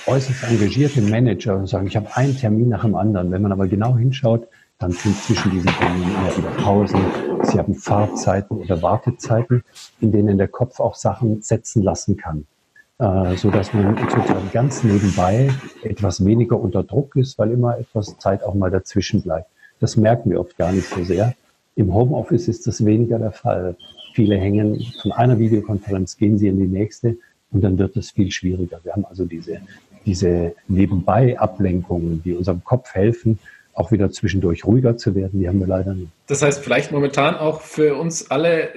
äußerst 0.07 0.45
engagierte 0.45 1.01
Manager 1.01 1.67
sagen, 1.67 1.89
ich 1.89 1.97
habe 1.97 2.17
einen 2.17 2.37
Termin 2.37 2.69
nach 2.69 2.85
dem 2.85 2.95
anderen. 2.95 3.33
Wenn 3.33 3.43
man 3.43 3.51
aber 3.51 3.67
genau 3.67 3.97
hinschaut, 3.97 4.47
dann 4.79 4.93
sind 4.93 5.17
zwischen 5.17 5.51
diesen 5.51 5.71
Terminen 5.71 6.15
immer 6.15 6.37
wieder 6.37 6.63
Pausen. 6.63 7.01
Sie 7.43 7.59
haben 7.59 7.75
Fahrzeiten 7.75 8.59
oder 8.59 8.81
Wartezeiten, 8.81 9.65
in 10.01 10.13
denen 10.13 10.39
der 10.39 10.49
Kopf 10.49 10.79
auch 10.79 10.95
Sachen 10.95 11.43
setzen 11.43 11.83
lassen 11.83 12.17
kann, 12.17 12.47
äh, 12.99 13.35
so 13.37 13.51
dass 13.51 13.75
man 13.75 13.97
sozusagen 13.97 14.51
ganz 14.53 14.85
nebenbei 14.85 15.51
etwas 15.83 16.25
weniger 16.25 16.61
unter 16.61 16.85
Druck 16.85 17.17
ist, 17.17 17.39
weil 17.39 17.51
immer 17.51 17.77
etwas 17.77 18.17
Zeit 18.19 18.45
auch 18.45 18.55
mal 18.55 18.71
dazwischen 18.71 19.23
bleibt. 19.23 19.51
Das 19.81 19.97
merken 19.97 20.31
wir 20.31 20.41
oft 20.41 20.57
gar 20.57 20.73
nicht 20.73 20.89
so 20.89 21.05
sehr. 21.05 21.35
Im 21.75 21.93
Homeoffice 21.93 22.49
ist 22.49 22.67
das 22.67 22.85
weniger 22.85 23.19
der 23.19 23.33
Fall. 23.33 23.77
Viele 24.15 24.39
hängen 24.39 24.83
von 25.03 25.13
einer 25.13 25.39
Videokonferenz, 25.39 26.17
gehen 26.17 26.39
sie 26.39 26.49
in 26.49 26.59
die 26.59 26.67
nächste 26.67 27.19
und 27.51 27.63
dann 27.63 27.79
wird 27.79 27.97
es 27.97 28.11
viel 28.11 28.31
schwieriger. 28.31 28.81
Wir 28.83 28.93
haben 28.93 29.05
also 29.05 29.27
diese, 29.27 29.61
diese 30.07 30.55
Nebenbei-Ablenkungen, 30.69 32.23
die 32.25 32.35
unserem 32.35 32.65
Kopf 32.65 32.95
helfen, 32.95 33.39
auch 33.75 33.93
wieder 33.93 34.11
zwischendurch 34.11 34.65
ruhiger 34.65 34.97
zu 34.97 35.15
werden, 35.15 35.39
die 35.39 35.49
haben 35.49 35.61
wir 35.61 35.67
leider 35.67 35.93
nicht. 35.93 36.11
Das 36.29 36.41
heißt, 36.41 36.65
vielleicht 36.65 36.93
momentan 36.93 37.37
auch 37.37 37.61
für 37.61 37.97
uns 37.97 38.31
alle 38.31 38.71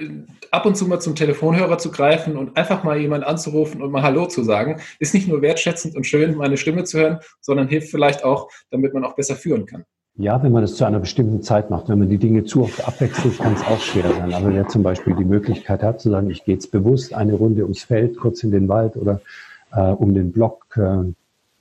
ab 0.50 0.66
und 0.66 0.76
zu 0.76 0.86
mal 0.86 1.00
zum 1.00 1.16
Telefonhörer 1.16 1.78
zu 1.78 1.90
greifen 1.90 2.36
und 2.36 2.56
einfach 2.56 2.84
mal 2.84 3.00
jemand 3.00 3.24
anzurufen 3.24 3.80
und 3.80 3.92
mal 3.92 4.02
Hallo 4.02 4.26
zu 4.26 4.42
sagen, 4.42 4.80
ist 4.98 5.14
nicht 5.14 5.26
nur 5.26 5.40
wertschätzend 5.40 5.96
und 5.96 6.06
schön, 6.06 6.36
meine 6.36 6.58
Stimme 6.58 6.84
zu 6.84 6.98
hören, 6.98 7.20
sondern 7.40 7.68
hilft 7.68 7.90
vielleicht 7.90 8.24
auch, 8.24 8.50
damit 8.70 8.92
man 8.92 9.04
auch 9.04 9.14
besser 9.14 9.36
führen 9.36 9.64
kann. 9.64 9.84
Ja, 10.20 10.42
wenn 10.42 10.52
man 10.52 10.60
das 10.60 10.74
zu 10.74 10.84
einer 10.84 10.98
bestimmten 10.98 11.40
Zeit 11.40 11.70
macht. 11.70 11.88
Wenn 11.88 11.98
man 11.98 12.10
die 12.10 12.18
Dinge 12.18 12.44
zu 12.44 12.64
oft 12.64 12.86
abwechselt, 12.86 13.38
kann 13.38 13.54
es 13.54 13.62
auch 13.62 13.80
schwer 13.80 14.12
sein. 14.12 14.34
Aber 14.34 14.52
wer 14.52 14.68
zum 14.68 14.82
Beispiel 14.82 15.16
die 15.16 15.24
Möglichkeit 15.24 15.82
hat, 15.82 16.02
zu 16.02 16.10
sagen, 16.10 16.28
ich 16.28 16.44
gehe 16.44 16.56
jetzt 16.56 16.70
bewusst 16.70 17.14
eine 17.14 17.32
Runde 17.32 17.62
ums 17.62 17.84
Feld, 17.84 18.18
kurz 18.18 18.44
in 18.44 18.50
den 18.50 18.68
Wald 18.68 18.96
oder 18.98 19.22
äh, 19.72 19.80
um 19.80 20.12
den 20.12 20.30
Block, 20.30 20.76
äh, 20.76 21.10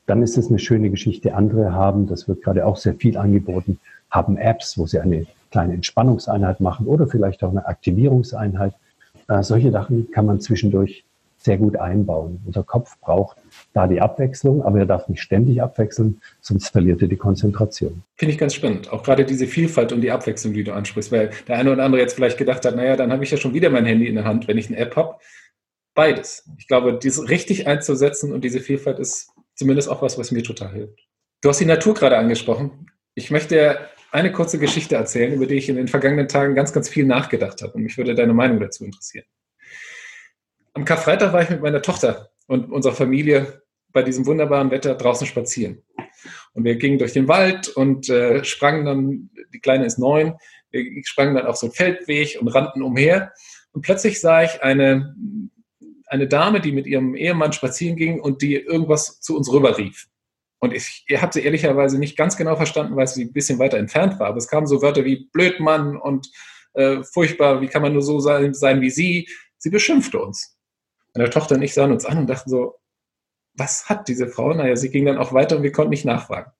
dann 0.08 0.22
ist 0.22 0.38
es 0.38 0.50
eine 0.50 0.60
schöne 0.60 0.90
Geschichte. 0.90 1.36
Andere 1.36 1.72
haben, 1.72 2.08
das 2.08 2.28
wird 2.28 2.44
gerade 2.44 2.66
auch 2.66 2.76
sehr 2.76 2.96
viel 2.96 3.16
angeboten, 3.16 3.80
haben 4.12 4.36
Apps, 4.36 4.78
wo 4.78 4.86
sie 4.88 5.00
eine 5.00 5.26
kleine 5.52 5.76
Entspannungseinheit 5.76 6.60
machen 6.60 6.86
oder 6.86 7.08
vielleicht 7.08 7.46
auch 7.46 7.52
eine 7.52 7.66
Aktivierungseinheit. 7.66 8.74
Äh, 9.30 9.42
solche 9.42 9.72
Sachen 9.72 10.12
kann 10.12 10.26
man 10.26 10.42
zwischendurch 10.42 11.06
sehr 11.38 11.58
gut 11.58 11.78
einbauen. 11.78 12.42
Unser 12.46 12.64
Kopf 12.64 13.00
braucht 13.00 13.38
da 13.74 13.88
die 13.88 14.02
Abwechslung, 14.02 14.64
aber 14.64 14.80
er 14.80 14.86
darf 14.86 15.08
nicht 15.08 15.22
ständig 15.22 15.62
abwechseln, 15.62 16.22
sonst 16.42 16.70
verliert 16.70 17.02
er 17.02 17.08
die 17.08 17.18
Konzentration. 17.18 18.04
Finde 18.16 18.34
ich 18.34 18.40
ganz 18.40 18.54
spannend. 18.54 18.92
Auch 18.92 19.04
gerade 19.04 19.26
diese 19.26 19.48
Vielfalt 19.48 19.92
und 19.92 20.02
die 20.02 20.12
Abwechslung, 20.12 20.54
die 20.54 20.64
du 20.64 20.74
ansprichst, 20.74 21.12
weil 21.12 21.30
der 21.48 21.58
eine 21.58 21.72
oder 21.72 21.84
andere 21.84 22.02
jetzt 22.02 22.14
vielleicht 22.14 22.38
gedacht 22.38 22.66
hat, 22.66 22.76
naja, 22.76 22.96
dann 22.96 23.12
habe 23.12 23.24
ich 23.24 23.32
ja 23.32 23.38
schon 23.38 23.54
wieder 23.54 23.70
mein 23.70 23.86
Handy 23.86 24.08
in 24.08 24.16
der 24.16 24.26
Hand, 24.26 24.48
wenn 24.48 24.58
ich 24.58 24.68
eine 24.68 24.78
App 24.78 24.96
habe. 24.96 25.16
Beides. 25.94 26.50
Ich 26.58 26.68
glaube, 26.68 26.98
dies 26.98 27.30
richtig 27.30 27.68
einzusetzen 27.68 28.34
und 28.34 28.44
diese 28.44 28.60
Vielfalt 28.60 29.00
ist 29.00 29.32
zumindest 29.56 29.90
auch 29.90 30.02
was, 30.02 30.18
was 30.18 30.32
mir 30.32 30.44
total 30.44 30.72
hilft. 30.72 31.00
Du 31.42 31.50
hast 31.50 31.60
die 31.60 31.66
Natur 31.66 31.94
gerade 31.94 32.18
angesprochen. 32.18 32.88
Ich 33.16 33.32
möchte 33.32 33.80
eine 34.12 34.32
kurze 34.32 34.60
Geschichte 34.60 34.96
erzählen, 34.96 35.34
über 35.34 35.46
die 35.46 35.56
ich 35.56 35.70
in 35.70 35.76
den 35.76 35.88
vergangenen 35.88 36.28
Tagen 36.28 36.56
ganz, 36.56 36.74
ganz 36.74 36.90
viel 36.90 37.06
nachgedacht 37.06 37.62
habe 37.62 37.74
und 37.74 37.84
mich 37.84 37.98
würde 37.98 38.16
deine 38.16 38.34
Meinung 38.34 38.60
dazu 38.60 38.84
interessieren. 38.84 39.26
Am 40.74 40.86
Karfreitag 40.86 41.34
war 41.34 41.42
ich 41.42 41.50
mit 41.50 41.62
meiner 41.62 41.82
Tochter 41.82 42.30
und 42.50 42.72
unserer 42.72 42.94
Familie 42.94 43.62
bei 43.94 44.02
diesem 44.02 44.26
wunderbaren 44.26 44.72
Wetter 44.72 44.96
draußen 44.96 45.28
spazieren. 45.28 45.84
Und 46.54 46.64
wir 46.64 46.76
gingen 46.76 46.98
durch 46.98 47.14
den 47.14 47.28
Wald 47.28 47.70
und 47.70 48.10
äh, 48.10 48.44
sprangen 48.44 48.86
dann, 48.86 49.30
die 49.54 49.60
Kleine 49.60 49.86
ist 49.86 50.00
neun, 50.00 50.34
wir 50.72 50.84
sprangen 51.06 51.36
dann 51.36 51.46
auf 51.46 51.58
so 51.58 51.68
einen 51.68 51.74
Feldweg 51.74 52.38
und 52.42 52.48
rannten 52.50 52.82
umher. 52.82 53.32
Und 53.72 53.84
plötzlich 53.84 54.20
sah 54.20 54.44
ich 54.44 54.62
eine, 54.64 55.16
eine 56.08 56.28
Dame, 56.28 56.60
die 56.60 56.72
mit 56.72 56.88
ihrem 56.88 57.16
Ehemann 57.16 57.54
spazieren 57.54 57.96
ging 57.96 58.20
und 58.20 58.42
die 58.42 58.56
irgendwas 58.56 59.22
zu 59.22 59.38
uns 59.38 59.52
rüber 59.52 59.78
rief. 59.78 60.08
Und 60.60 60.74
ich, 60.74 61.06
ich 61.08 61.22
habe 61.22 61.32
sie 61.32 61.42
ehrlicherweise 61.42 62.00
nicht 62.00 62.18
ganz 62.18 62.36
genau 62.36 62.56
verstanden, 62.56 62.96
weil 62.96 63.08
sie 63.08 63.26
ein 63.26 63.34
bisschen 63.34 63.60
weiter 63.60 63.78
entfernt 63.78 64.20
war. 64.20 64.28
Aber 64.28 64.38
es 64.38 64.48
kamen 64.48 64.68
so 64.68 64.82
Wörter 64.82 65.06
wie 65.06 65.30
Blödmann 65.32 65.98
und 65.98 66.30
äh, 66.74 67.04
furchtbar, 67.04 67.62
wie 67.62 67.68
kann 67.68 67.82
man 67.82 67.94
nur 67.94 68.02
so 68.02 68.20
sein, 68.20 68.54
sein 68.54 68.82
wie 68.82 68.90
sie. 68.90 69.30
Sie 69.58 69.70
beschimpfte 69.70 70.20
uns. 70.20 70.59
Meine 71.16 71.30
Tochter 71.30 71.56
und 71.56 71.62
ich 71.62 71.74
sahen 71.74 71.92
uns 71.92 72.06
an 72.06 72.20
und 72.20 72.30
dachten 72.30 72.50
so, 72.50 72.76
was 73.56 73.90
hat 73.90 74.08
diese 74.08 74.28
Frau? 74.28 74.54
Naja, 74.54 74.76
sie 74.76 74.90
ging 74.90 75.06
dann 75.06 75.18
auch 75.18 75.34
weiter 75.34 75.58
und 75.58 75.64
wir 75.64 75.72
konnten 75.72 75.92
nicht 75.92 76.06
nachfragen. 76.06 76.52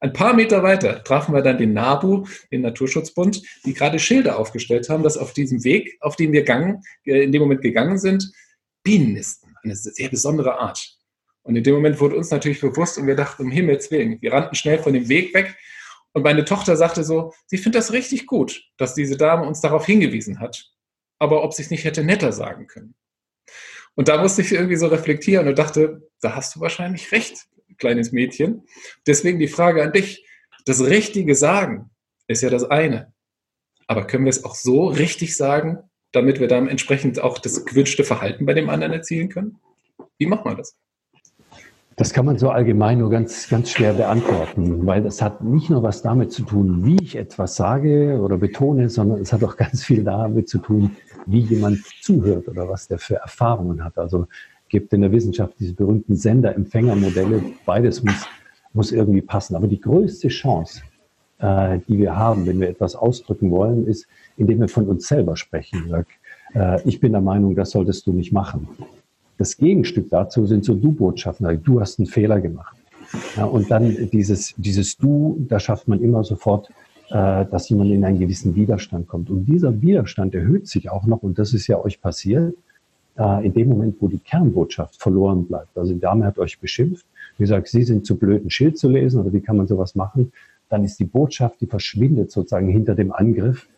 Ein 0.00 0.12
paar 0.12 0.34
Meter 0.34 0.62
weiter 0.62 1.02
trafen 1.02 1.34
wir 1.34 1.42
dann 1.42 1.58
den 1.58 1.72
NABU, 1.72 2.26
den 2.52 2.62
Naturschutzbund, 2.62 3.42
die 3.64 3.74
gerade 3.74 3.98
Schilder 3.98 4.38
aufgestellt 4.38 4.88
haben, 4.88 5.02
dass 5.02 5.16
auf 5.16 5.32
diesem 5.32 5.64
Weg, 5.64 5.96
auf 6.00 6.16
den 6.16 6.32
wir 6.32 6.44
gangen, 6.44 6.82
äh, 7.04 7.24
in 7.24 7.32
dem 7.32 7.42
Moment 7.42 7.62
gegangen 7.62 7.98
sind, 7.98 8.30
Bienen 8.82 9.14
nisten. 9.14 9.54
Eine 9.64 9.74
sehr 9.74 10.08
besondere 10.08 10.58
Art. 10.58 10.96
Und 11.42 11.56
in 11.56 11.64
dem 11.64 11.74
Moment 11.74 12.00
wurde 12.00 12.16
uns 12.16 12.30
natürlich 12.30 12.60
bewusst 12.60 12.98
und 12.98 13.06
wir 13.06 13.16
dachten, 13.16 13.44
um 13.44 13.50
Himmels 13.50 13.90
Willen, 13.90 14.20
wir 14.20 14.32
rannten 14.32 14.54
schnell 14.54 14.78
von 14.78 14.92
dem 14.92 15.08
Weg 15.08 15.32
weg. 15.34 15.56
Und 16.12 16.22
meine 16.22 16.44
Tochter 16.44 16.76
sagte 16.76 17.04
so, 17.04 17.32
sie 17.46 17.58
findet 17.58 17.80
das 17.80 17.92
richtig 17.92 18.26
gut, 18.26 18.62
dass 18.78 18.94
diese 18.94 19.16
Dame 19.16 19.46
uns 19.46 19.60
darauf 19.60 19.86
hingewiesen 19.86 20.40
hat. 20.40 20.70
Aber 21.18 21.42
ob 21.42 21.54
sie 21.54 21.62
es 21.62 21.70
nicht 21.70 21.84
hätte 21.84 22.04
netter 22.04 22.32
sagen 22.32 22.66
können. 22.66 22.94
Und 23.96 24.08
da 24.08 24.20
musste 24.20 24.42
ich 24.42 24.52
irgendwie 24.52 24.76
so 24.76 24.86
reflektieren 24.86 25.48
und 25.48 25.58
dachte, 25.58 26.08
da 26.20 26.36
hast 26.36 26.54
du 26.54 26.60
wahrscheinlich 26.60 27.10
recht, 27.12 27.46
kleines 27.78 28.12
Mädchen. 28.12 28.62
Deswegen 29.06 29.38
die 29.38 29.48
Frage 29.48 29.82
an 29.82 29.92
dich. 29.92 30.24
Das 30.66 30.84
richtige 30.84 31.34
Sagen 31.34 31.90
ist 32.28 32.42
ja 32.42 32.50
das 32.50 32.64
eine. 32.64 33.12
Aber 33.86 34.06
können 34.06 34.24
wir 34.24 34.30
es 34.30 34.44
auch 34.44 34.54
so 34.54 34.86
richtig 34.86 35.36
sagen, 35.36 35.78
damit 36.12 36.40
wir 36.40 36.48
dann 36.48 36.68
entsprechend 36.68 37.20
auch 37.20 37.38
das 37.38 37.64
gewünschte 37.64 38.04
Verhalten 38.04 38.46
bei 38.46 38.54
dem 38.54 38.68
anderen 38.68 38.92
erzielen 38.92 39.28
können? 39.28 39.58
Wie 40.18 40.26
macht 40.26 40.44
man 40.44 40.56
das? 40.56 40.76
Das 41.98 42.12
kann 42.12 42.26
man 42.26 42.36
so 42.36 42.50
allgemein 42.50 42.98
nur 42.98 43.08
ganz, 43.08 43.48
ganz 43.48 43.70
schwer 43.70 43.94
beantworten, 43.94 44.84
weil 44.86 45.02
das 45.02 45.22
hat 45.22 45.42
nicht 45.42 45.70
nur 45.70 45.82
was 45.82 46.02
damit 46.02 46.30
zu 46.30 46.42
tun, 46.42 46.84
wie 46.84 47.02
ich 47.02 47.16
etwas 47.16 47.56
sage 47.56 48.20
oder 48.20 48.36
betone, 48.36 48.90
sondern 48.90 49.20
es 49.20 49.32
hat 49.32 49.42
auch 49.42 49.56
ganz 49.56 49.82
viel 49.82 50.04
damit 50.04 50.46
zu 50.46 50.58
tun, 50.58 50.90
wie 51.24 51.40
jemand 51.40 51.78
zuhört 52.02 52.48
oder 52.48 52.68
was 52.68 52.86
der 52.86 52.98
für 52.98 53.16
Erfahrungen 53.16 53.82
hat. 53.82 53.96
Also 53.96 54.26
gibt 54.68 54.92
in 54.92 55.00
der 55.00 55.12
Wissenschaft 55.12 55.54
diese 55.58 55.72
berühmten 55.72 56.16
Sender-Empfänger-Modelle. 56.16 57.42
Beides 57.64 58.02
muss, 58.02 58.26
muss 58.74 58.92
irgendwie 58.92 59.22
passen. 59.22 59.56
Aber 59.56 59.66
die 59.66 59.80
größte 59.80 60.28
Chance, 60.28 60.82
äh, 61.38 61.78
die 61.88 61.96
wir 61.96 62.14
haben, 62.14 62.46
wenn 62.46 62.60
wir 62.60 62.68
etwas 62.68 62.94
ausdrücken 62.94 63.50
wollen, 63.50 63.86
ist, 63.86 64.06
indem 64.36 64.60
wir 64.60 64.68
von 64.68 64.86
uns 64.86 65.08
selber 65.08 65.34
sprechen. 65.36 65.86
Sag, 65.88 66.06
äh, 66.54 66.86
ich 66.86 67.00
bin 67.00 67.12
der 67.12 67.22
Meinung, 67.22 67.54
das 67.54 67.70
solltest 67.70 68.06
du 68.06 68.12
nicht 68.12 68.32
machen. 68.32 68.68
Das 69.38 69.56
Gegenstück 69.56 70.08
dazu 70.10 70.46
sind 70.46 70.64
so 70.64 70.74
Du-Botschaften. 70.74 71.62
Du 71.62 71.80
hast 71.80 71.98
einen 71.98 72.06
Fehler 72.06 72.40
gemacht. 72.40 72.76
Ja, 73.36 73.44
und 73.44 73.70
dann 73.70 74.10
dieses, 74.10 74.54
dieses 74.56 74.96
Du, 74.96 75.44
da 75.48 75.60
schafft 75.60 75.88
man 75.88 76.00
immer 76.00 76.24
sofort, 76.24 76.70
äh, 77.10 77.44
dass 77.46 77.68
jemand 77.68 77.90
in 77.92 78.04
einen 78.04 78.18
gewissen 78.18 78.54
Widerstand 78.54 79.06
kommt. 79.06 79.30
Und 79.30 79.46
dieser 79.46 79.80
Widerstand 79.80 80.34
erhöht 80.34 80.66
sich 80.66 80.90
auch 80.90 81.06
noch, 81.06 81.22
und 81.22 81.38
das 81.38 81.54
ist 81.54 81.66
ja 81.66 81.78
euch 81.78 82.00
passiert, 82.00 82.54
äh, 83.18 83.46
in 83.46 83.52
dem 83.52 83.68
Moment, 83.68 83.96
wo 84.00 84.08
die 84.08 84.18
Kernbotschaft 84.18 85.00
verloren 85.00 85.46
bleibt. 85.46 85.76
Also 85.76 85.92
die 85.92 86.00
Dame 86.00 86.24
hat 86.24 86.38
euch 86.38 86.58
beschimpft, 86.58 87.06
wie 87.38 87.44
gesagt, 87.44 87.68
Sie 87.68 87.82
sind 87.82 88.06
zu 88.06 88.16
blöd, 88.16 88.44
ein 88.44 88.50
Schild 88.50 88.78
zu 88.78 88.88
lesen 88.88 89.20
oder 89.20 89.32
wie 89.32 89.40
kann 89.40 89.56
man 89.56 89.66
sowas 89.66 89.94
machen? 89.94 90.32
Dann 90.68 90.84
ist 90.84 90.98
die 90.98 91.04
Botschaft, 91.04 91.60
die 91.60 91.66
verschwindet 91.66 92.32
sozusagen 92.32 92.68
hinter 92.68 92.94
dem 92.94 93.12
Angriff. 93.12 93.68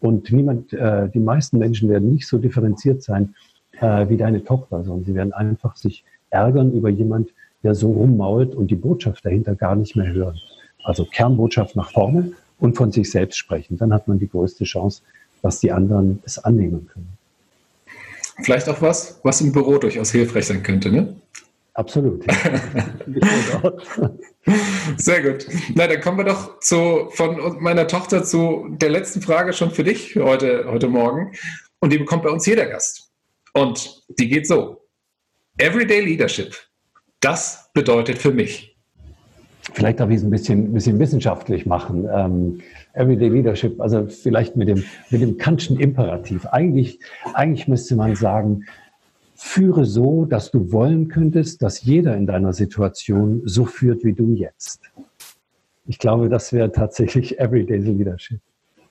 Und 0.00 0.30
niemand, 0.32 0.72
äh, 0.72 1.08
die 1.08 1.18
meisten 1.18 1.58
Menschen 1.58 1.88
werden 1.88 2.12
nicht 2.12 2.28
so 2.28 2.38
differenziert 2.38 3.02
sein 3.02 3.34
äh, 3.80 4.08
wie 4.08 4.16
deine 4.16 4.44
Tochter, 4.44 4.84
sondern 4.84 5.04
sie 5.04 5.14
werden 5.14 5.32
einfach 5.32 5.76
sich 5.76 6.04
ärgern 6.30 6.72
über 6.72 6.88
jemand, 6.88 7.30
der 7.62 7.74
so 7.74 7.90
rummault 7.90 8.54
und 8.54 8.70
die 8.70 8.76
Botschaft 8.76 9.24
dahinter 9.24 9.54
gar 9.54 9.74
nicht 9.74 9.96
mehr 9.96 10.12
hören. 10.12 10.38
Also 10.84 11.04
Kernbotschaft 11.04 11.76
nach 11.76 11.90
vorne 11.90 12.32
und 12.58 12.76
von 12.76 12.92
sich 12.92 13.10
selbst 13.10 13.36
sprechen. 13.36 13.76
Dann 13.78 13.92
hat 13.92 14.08
man 14.08 14.18
die 14.18 14.28
größte 14.28 14.64
Chance, 14.64 15.02
dass 15.42 15.60
die 15.60 15.72
anderen 15.72 16.20
es 16.24 16.38
annehmen 16.38 16.88
können. 16.92 17.08
Vielleicht 18.42 18.68
auch 18.68 18.80
was, 18.80 19.18
was 19.24 19.40
im 19.40 19.52
Büro 19.52 19.78
durchaus 19.78 20.12
hilfreich 20.12 20.46
sein 20.46 20.62
könnte, 20.62 20.90
ne? 20.90 21.16
Absolut. 21.74 22.24
Sehr 24.96 25.22
gut. 25.22 25.46
Na, 25.74 25.86
dann 25.86 26.00
kommen 26.00 26.18
wir 26.18 26.24
doch 26.24 26.58
zu, 26.58 27.08
von 27.12 27.62
meiner 27.62 27.86
Tochter 27.86 28.24
zu 28.24 28.66
der 28.70 28.90
letzten 28.90 29.22
Frage 29.22 29.52
schon 29.52 29.70
für 29.70 29.84
dich 29.84 30.16
heute, 30.16 30.64
heute 30.68 30.88
Morgen. 30.88 31.32
Und 31.78 31.92
die 31.92 31.98
bekommt 31.98 32.24
bei 32.24 32.30
uns 32.30 32.46
jeder 32.46 32.66
Gast. 32.66 33.07
Und 33.52 34.02
die 34.18 34.28
geht 34.28 34.46
so. 34.46 34.82
Everyday 35.58 36.00
Leadership. 36.00 36.56
Das 37.20 37.70
bedeutet 37.74 38.18
für 38.18 38.32
mich. 38.32 38.76
Vielleicht 39.72 40.00
darf 40.00 40.08
ich 40.10 40.16
es 40.16 40.22
ein 40.22 40.30
bisschen, 40.30 40.72
bisschen 40.72 40.98
wissenschaftlich 40.98 41.66
machen. 41.66 42.08
Ähm, 42.10 42.60
Everyday 42.94 43.28
Leadership, 43.28 43.80
also 43.80 44.06
vielleicht 44.06 44.56
mit 44.56 44.68
dem, 44.68 44.84
mit 45.10 45.20
dem 45.20 45.36
Kantschen 45.36 45.78
Imperativ. 45.78 46.46
Eigentlich, 46.46 47.00
eigentlich 47.34 47.68
müsste 47.68 47.96
man 47.96 48.16
sagen, 48.16 48.64
führe 49.34 49.84
so, 49.84 50.24
dass 50.24 50.50
du 50.50 50.72
wollen 50.72 51.08
könntest, 51.08 51.62
dass 51.62 51.82
jeder 51.82 52.16
in 52.16 52.26
deiner 52.26 52.52
Situation 52.52 53.42
so 53.44 53.66
führt 53.66 54.04
wie 54.04 54.12
du 54.12 54.32
jetzt. 54.32 54.80
Ich 55.86 55.98
glaube, 55.98 56.28
das 56.28 56.52
wäre 56.52 56.72
tatsächlich 56.72 57.38
Everyday 57.38 57.78
Leadership. 57.78 58.40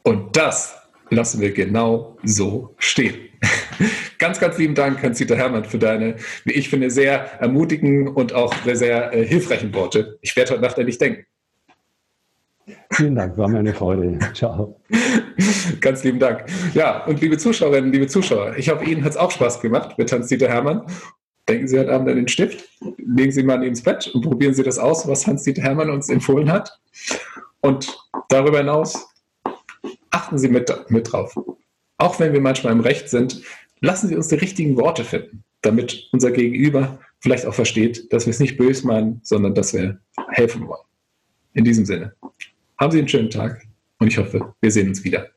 Und 0.03 0.35
das 0.37 0.75
lassen 1.09 1.41
wir 1.41 1.51
genau 1.51 2.17
so 2.23 2.75
stehen. 2.77 3.15
Ganz, 4.17 4.39
ganz 4.39 4.57
lieben 4.57 4.73
Dank, 4.73 5.03
Hans-Dieter 5.03 5.35
Hermann, 5.35 5.63
für 5.63 5.77
deine, 5.77 6.15
wie 6.43 6.53
ich 6.53 6.69
finde, 6.69 6.89
sehr 6.89 7.39
ermutigen 7.39 8.07
und 8.07 8.33
auch 8.33 8.51
sehr, 8.63 8.75
sehr 8.75 9.13
äh, 9.13 9.23
hilfreichen 9.23 9.71
Worte. 9.75 10.17
Ich 10.21 10.35
werde 10.35 10.53
heute 10.53 10.63
Nacht 10.63 10.79
an 10.79 10.87
dich 10.87 10.97
denken. 10.97 11.23
Vielen 12.91 13.15
Dank, 13.15 13.37
war 13.37 13.47
mir 13.47 13.59
eine 13.59 13.75
Freude. 13.75 14.17
Ciao. 14.33 14.81
Ganz 15.81 16.03
lieben 16.03 16.17
Dank. 16.17 16.45
Ja, 16.73 17.05
und 17.05 17.21
liebe 17.21 17.37
Zuschauerinnen, 17.37 17.91
liebe 17.91 18.07
Zuschauer, 18.07 18.57
ich 18.57 18.69
hoffe, 18.69 18.85
Ihnen 18.85 19.03
hat 19.03 19.11
es 19.11 19.17
auch 19.17 19.29
Spaß 19.29 19.61
gemacht 19.61 19.97
mit 19.99 20.11
Hans-Dieter 20.11 20.49
Hermann. 20.49 20.81
Denken 21.47 21.67
Sie 21.67 21.77
heute 21.77 21.93
Abend 21.93 22.09
an 22.09 22.15
den 22.15 22.27
Stift, 22.27 22.67
legen 22.97 23.31
Sie 23.31 23.43
mal 23.43 23.63
ins 23.63 23.83
Bett 23.83 24.07
und 24.07 24.21
probieren 24.21 24.55
Sie 24.55 24.63
das 24.63 24.79
aus, 24.79 25.07
was 25.07 25.27
Hans-Dieter 25.27 25.61
Hermann 25.61 25.91
uns 25.91 26.09
empfohlen 26.09 26.51
hat. 26.51 26.77
Und 27.61 27.97
darüber 28.29 28.57
hinaus 28.57 29.07
achten 30.17 30.39
Sie 30.39 30.49
mit, 30.49 30.73
mit 30.89 31.11
drauf. 31.11 31.35
Auch 31.97 32.19
wenn 32.19 32.33
wir 32.33 32.41
manchmal 32.41 32.73
im 32.73 32.79
Recht 32.79 33.07
sind, 33.09 33.41
lassen 33.81 34.07
Sie 34.07 34.15
uns 34.15 34.29
die 34.29 34.35
richtigen 34.35 34.75
Worte 34.75 35.03
finden, 35.03 35.43
damit 35.61 36.09
unser 36.11 36.31
Gegenüber 36.31 36.99
vielleicht 37.19 37.45
auch 37.45 37.53
versteht, 37.53 38.11
dass 38.11 38.25
wir 38.25 38.31
es 38.31 38.39
nicht 38.39 38.57
böse 38.57 38.87
meinen, 38.87 39.19
sondern 39.23 39.53
dass 39.53 39.73
wir 39.73 39.99
helfen 40.29 40.67
wollen. 40.67 40.81
In 41.53 41.63
diesem 41.63 41.85
Sinne, 41.85 42.15
haben 42.79 42.91
Sie 42.91 42.99
einen 42.99 43.07
schönen 43.07 43.29
Tag 43.29 43.63
und 43.99 44.07
ich 44.07 44.17
hoffe, 44.17 44.53
wir 44.59 44.71
sehen 44.71 44.87
uns 44.89 45.03
wieder. 45.03 45.27